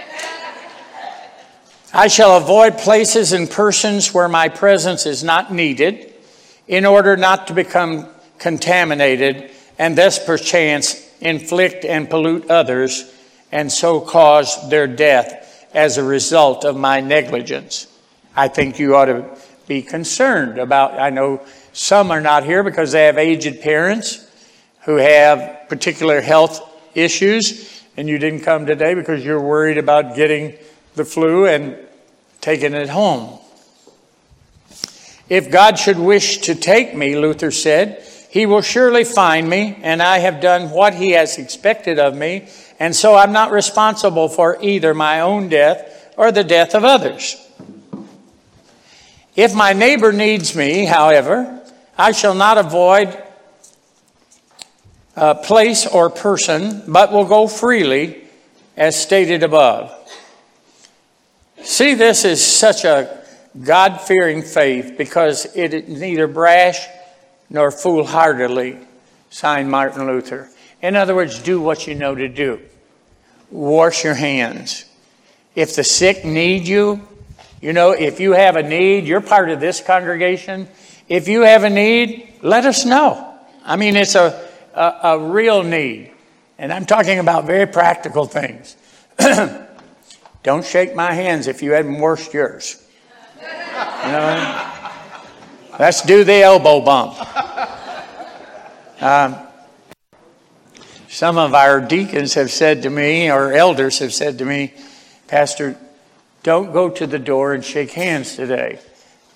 I 1.93 2.07
shall 2.07 2.37
avoid 2.37 2.77
places 2.77 3.33
and 3.33 3.51
persons 3.51 4.13
where 4.13 4.29
my 4.29 4.47
presence 4.47 5.05
is 5.05 5.21
not 5.21 5.51
needed 5.51 6.11
in 6.67 6.85
order 6.85 7.17
not 7.17 7.47
to 7.47 7.53
become 7.53 8.07
contaminated 8.37 9.51
and 9.77 9.97
thus 9.97 10.23
perchance 10.23 11.09
inflict 11.19 11.85
and 11.85 12.09
pollute 12.09 12.49
others 12.49 13.11
and 13.51 13.71
so 13.71 13.99
cause 14.01 14.69
their 14.69 14.87
death 14.87 15.67
as 15.73 15.97
a 15.97 16.03
result 16.03 16.65
of 16.65 16.75
my 16.75 16.99
negligence. 16.99 17.87
I 18.35 18.47
think 18.47 18.79
you 18.79 18.95
ought 18.95 19.05
to 19.05 19.37
be 19.67 19.81
concerned 19.81 20.57
about, 20.57 20.99
I 20.99 21.09
know 21.09 21.41
some 21.71 22.11
are 22.11 22.21
not 22.21 22.43
here 22.43 22.63
because 22.63 22.91
they 22.91 23.05
have 23.05 23.17
aged 23.17 23.61
parents 23.61 24.27
who 24.85 24.97
have 24.97 25.69
particular 25.69 26.19
health 26.19 26.61
issues, 26.95 27.83
and 27.95 28.07
you 28.07 28.17
didn't 28.17 28.41
come 28.41 28.65
today 28.65 28.93
because 28.93 29.23
you're 29.23 29.41
worried 29.41 29.77
about 29.77 30.15
getting 30.15 30.55
the 30.95 31.05
flu 31.05 31.45
and 31.45 31.77
taking 32.41 32.73
it 32.73 32.89
home. 32.89 33.39
If 35.29 35.49
God 35.49 35.79
should 35.79 35.97
wish 35.97 36.39
to 36.39 36.55
take 36.55 36.95
me, 36.95 37.15
Luther 37.15 37.51
said, 37.51 38.03
he 38.29 38.45
will 38.45 38.61
surely 38.61 39.03
find 39.03 39.47
me, 39.47 39.77
and 39.83 40.01
I 40.01 40.17
have 40.17 40.41
done 40.41 40.71
what 40.71 40.95
he 40.95 41.11
has 41.11 41.37
expected 41.37 41.99
of 41.99 42.15
me, 42.15 42.47
and 42.79 42.95
so 42.95 43.15
I'm 43.15 43.31
not 43.31 43.51
responsible 43.51 44.27
for 44.27 44.57
either 44.59 44.93
my 44.93 45.21
own 45.21 45.49
death 45.49 46.11
or 46.17 46.31
the 46.31 46.43
death 46.43 46.73
of 46.73 46.83
others. 46.83 47.37
If 49.35 49.53
my 49.53 49.73
neighbor 49.73 50.11
needs 50.11 50.55
me, 50.55 50.85
however, 50.85 51.61
I 51.97 52.11
shall 52.11 52.33
not 52.33 52.57
avoid 52.57 53.15
a 55.15 55.35
place 55.35 55.85
or 55.85 56.09
person, 56.09 56.83
but 56.87 57.11
will 57.11 57.25
go 57.25 57.47
freely, 57.47 58.23
as 58.75 58.99
stated 58.99 59.43
above. 59.43 59.91
See, 61.61 61.93
this 61.93 62.25
is 62.25 62.43
such 62.43 62.83
a 62.83 63.22
God 63.61 64.01
fearing 64.01 64.41
faith 64.41 64.95
because 64.97 65.45
it 65.55 65.73
is 65.73 66.01
neither 66.01 66.27
brash 66.27 66.87
nor 67.49 67.71
foolhardily, 67.71 68.77
signed 69.29 69.69
Martin 69.69 70.07
Luther. 70.07 70.49
In 70.81 70.95
other 70.95 71.15
words, 71.15 71.39
do 71.39 71.61
what 71.61 71.87
you 71.87 71.95
know 71.95 72.15
to 72.15 72.27
do. 72.27 72.59
Wash 73.51 74.03
your 74.03 74.15
hands. 74.15 74.85
If 75.55 75.75
the 75.75 75.83
sick 75.83 76.25
need 76.25 76.67
you, 76.67 77.07
you 77.61 77.73
know, 77.73 77.91
if 77.91 78.19
you 78.19 78.33
have 78.33 78.55
a 78.55 78.63
need, 78.63 79.05
you're 79.05 79.21
part 79.21 79.49
of 79.49 79.59
this 79.59 79.79
congregation. 79.79 80.67
If 81.07 81.27
you 81.27 81.41
have 81.41 81.63
a 81.63 81.69
need, 81.69 82.39
let 82.41 82.65
us 82.65 82.85
know. 82.85 83.35
I 83.63 83.75
mean, 83.75 83.95
it's 83.95 84.15
a, 84.15 84.49
a, 84.73 84.99
a 85.03 85.19
real 85.19 85.63
need. 85.63 86.11
And 86.57 86.73
I'm 86.73 86.85
talking 86.85 87.19
about 87.19 87.45
very 87.45 87.67
practical 87.67 88.25
things. 88.25 88.75
Don't 90.43 90.65
shake 90.65 90.95
my 90.95 91.13
hands 91.13 91.47
if 91.47 91.61
you 91.61 91.71
hadn't 91.71 91.99
washed 91.99 92.33
yours. 92.33 92.82
You 94.05 94.11
know 94.11 94.69
Let's 95.79 96.03
do 96.03 96.23
the 96.23 96.41
elbow 96.41 96.81
bump. 96.81 97.17
Um, 99.01 99.35
some 101.07 101.37
of 101.37 101.53
our 101.53 101.81
deacons 101.81 102.35
have 102.35 102.51
said 102.51 102.83
to 102.83 102.89
me, 102.89 103.31
or 103.31 103.53
elders 103.53 103.99
have 103.99 104.13
said 104.13 104.37
to 104.37 104.45
me, 104.45 104.73
Pastor, 105.27 105.75
don't 106.43 106.73
go 106.73 106.89
to 106.89 107.07
the 107.07 107.17
door 107.17 107.53
and 107.53 107.65
shake 107.65 107.91
hands 107.91 108.35
today. 108.35 108.79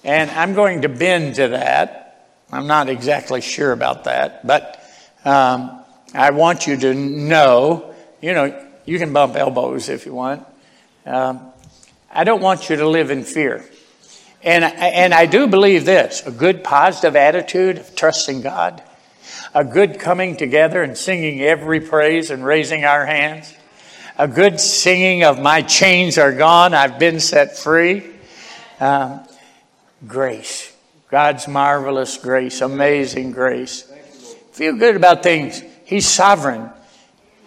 And 0.03 0.29
I'm 0.31 0.53
going 0.53 0.83
to 0.83 0.89
bend 0.89 1.35
to 1.35 1.47
that. 1.49 2.29
I'm 2.51 2.67
not 2.67 2.87
exactly 2.87 3.41
sure 3.41 3.71
about 3.71 4.03
that, 4.03 4.45
but 4.45 4.79
um, 5.25 5.83
I 6.13 6.31
want 6.31 6.67
you 6.67 6.77
to 6.77 6.93
know, 6.93 7.95
you 8.21 8.33
know, 8.33 8.67
you 8.85 8.99
can 8.99 9.11
bump 9.11 9.35
elbows 9.35 9.89
if 9.89 10.05
you 10.05 10.13
want. 10.13 10.45
Um, 11.05 11.41
I 12.11 12.23
don't 12.23 12.41
want 12.41 12.69
you 12.69 12.75
to 12.75 12.87
live 12.87 13.11
in 13.11 13.23
fear. 13.23 13.65
And, 14.47 14.63
and 14.63 15.13
I 15.13 15.25
do 15.25 15.45
believe 15.47 15.83
this 15.83 16.25
a 16.25 16.31
good 16.31 16.63
positive 16.63 17.17
attitude 17.17 17.79
of 17.79 17.93
trusting 17.97 18.43
God, 18.43 18.81
a 19.53 19.65
good 19.65 19.99
coming 19.99 20.37
together 20.37 20.81
and 20.81 20.97
singing 20.97 21.41
every 21.41 21.81
praise 21.81 22.31
and 22.31 22.45
raising 22.45 22.85
our 22.85 23.05
hands, 23.05 23.53
a 24.17 24.25
good 24.25 24.61
singing 24.61 25.25
of 25.25 25.37
my 25.37 25.63
chains 25.63 26.17
are 26.17 26.31
gone, 26.31 26.73
I've 26.73 26.97
been 26.97 27.19
set 27.19 27.57
free. 27.57 28.05
Um, 28.79 29.27
grace, 30.07 30.73
God's 31.11 31.49
marvelous 31.49 32.15
grace, 32.15 32.61
amazing 32.61 33.33
grace. 33.33 33.83
Feel 34.53 34.77
good 34.77 34.95
about 34.95 35.23
things. 35.23 35.61
He's 35.83 36.07
sovereign. 36.07 36.69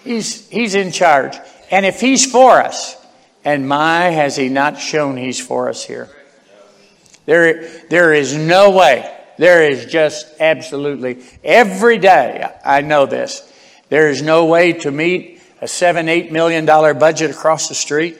He's, 0.04 0.46
he's 0.50 0.74
in 0.74 0.92
charge. 0.92 1.34
And 1.70 1.86
if 1.86 1.98
He's 1.98 2.30
for 2.30 2.60
us, 2.60 2.94
and 3.42 3.66
my, 3.66 4.10
has 4.10 4.36
He 4.36 4.50
not 4.50 4.78
shown 4.78 5.16
He's 5.16 5.40
for 5.40 5.70
us 5.70 5.82
here? 5.82 6.10
There, 7.30 7.62
there 7.90 8.12
is 8.12 8.36
no 8.36 8.70
way. 8.72 9.08
There 9.38 9.70
is 9.70 9.86
just 9.86 10.26
absolutely, 10.40 11.22
every 11.44 11.96
day, 11.96 12.44
I 12.64 12.80
know 12.80 13.06
this, 13.06 13.48
there 13.88 14.10
is 14.10 14.20
no 14.20 14.46
way 14.46 14.72
to 14.72 14.90
meet 14.90 15.40
a 15.60 15.68
seven, 15.68 16.08
eight 16.08 16.32
million 16.32 16.64
dollar 16.64 16.92
budget 16.92 17.30
across 17.30 17.68
the 17.68 17.74
street. 17.76 18.18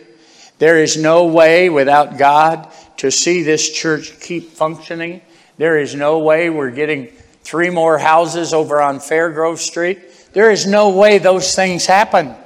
There 0.58 0.80
is 0.80 0.96
no 0.96 1.26
way 1.26 1.68
without 1.70 2.18
God 2.18 2.72
to 2.98 3.10
see 3.10 3.42
this 3.42 3.68
church 3.68 4.20
keep 4.20 4.50
functioning. 4.50 5.22
There 5.56 5.80
is 5.80 5.92
no 5.96 6.20
way 6.20 6.48
we're 6.48 6.70
getting 6.70 7.08
three 7.42 7.70
more 7.70 7.98
houses 7.98 8.54
over 8.54 8.80
on 8.80 9.00
Fairgrove 9.00 9.58
Street. 9.58 9.98
There 10.34 10.52
is 10.52 10.68
no 10.68 10.90
way 10.90 11.18
those 11.18 11.56
things 11.56 11.84
happen 11.84 12.36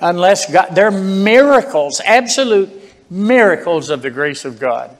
unless 0.00 0.50
God, 0.50 0.70
they're 0.74 0.90
miracles, 0.90 2.00
absolute 2.04 2.68
miracles 3.08 3.90
of 3.90 4.02
the 4.02 4.10
grace 4.10 4.44
of 4.44 4.58
God. 4.58 4.96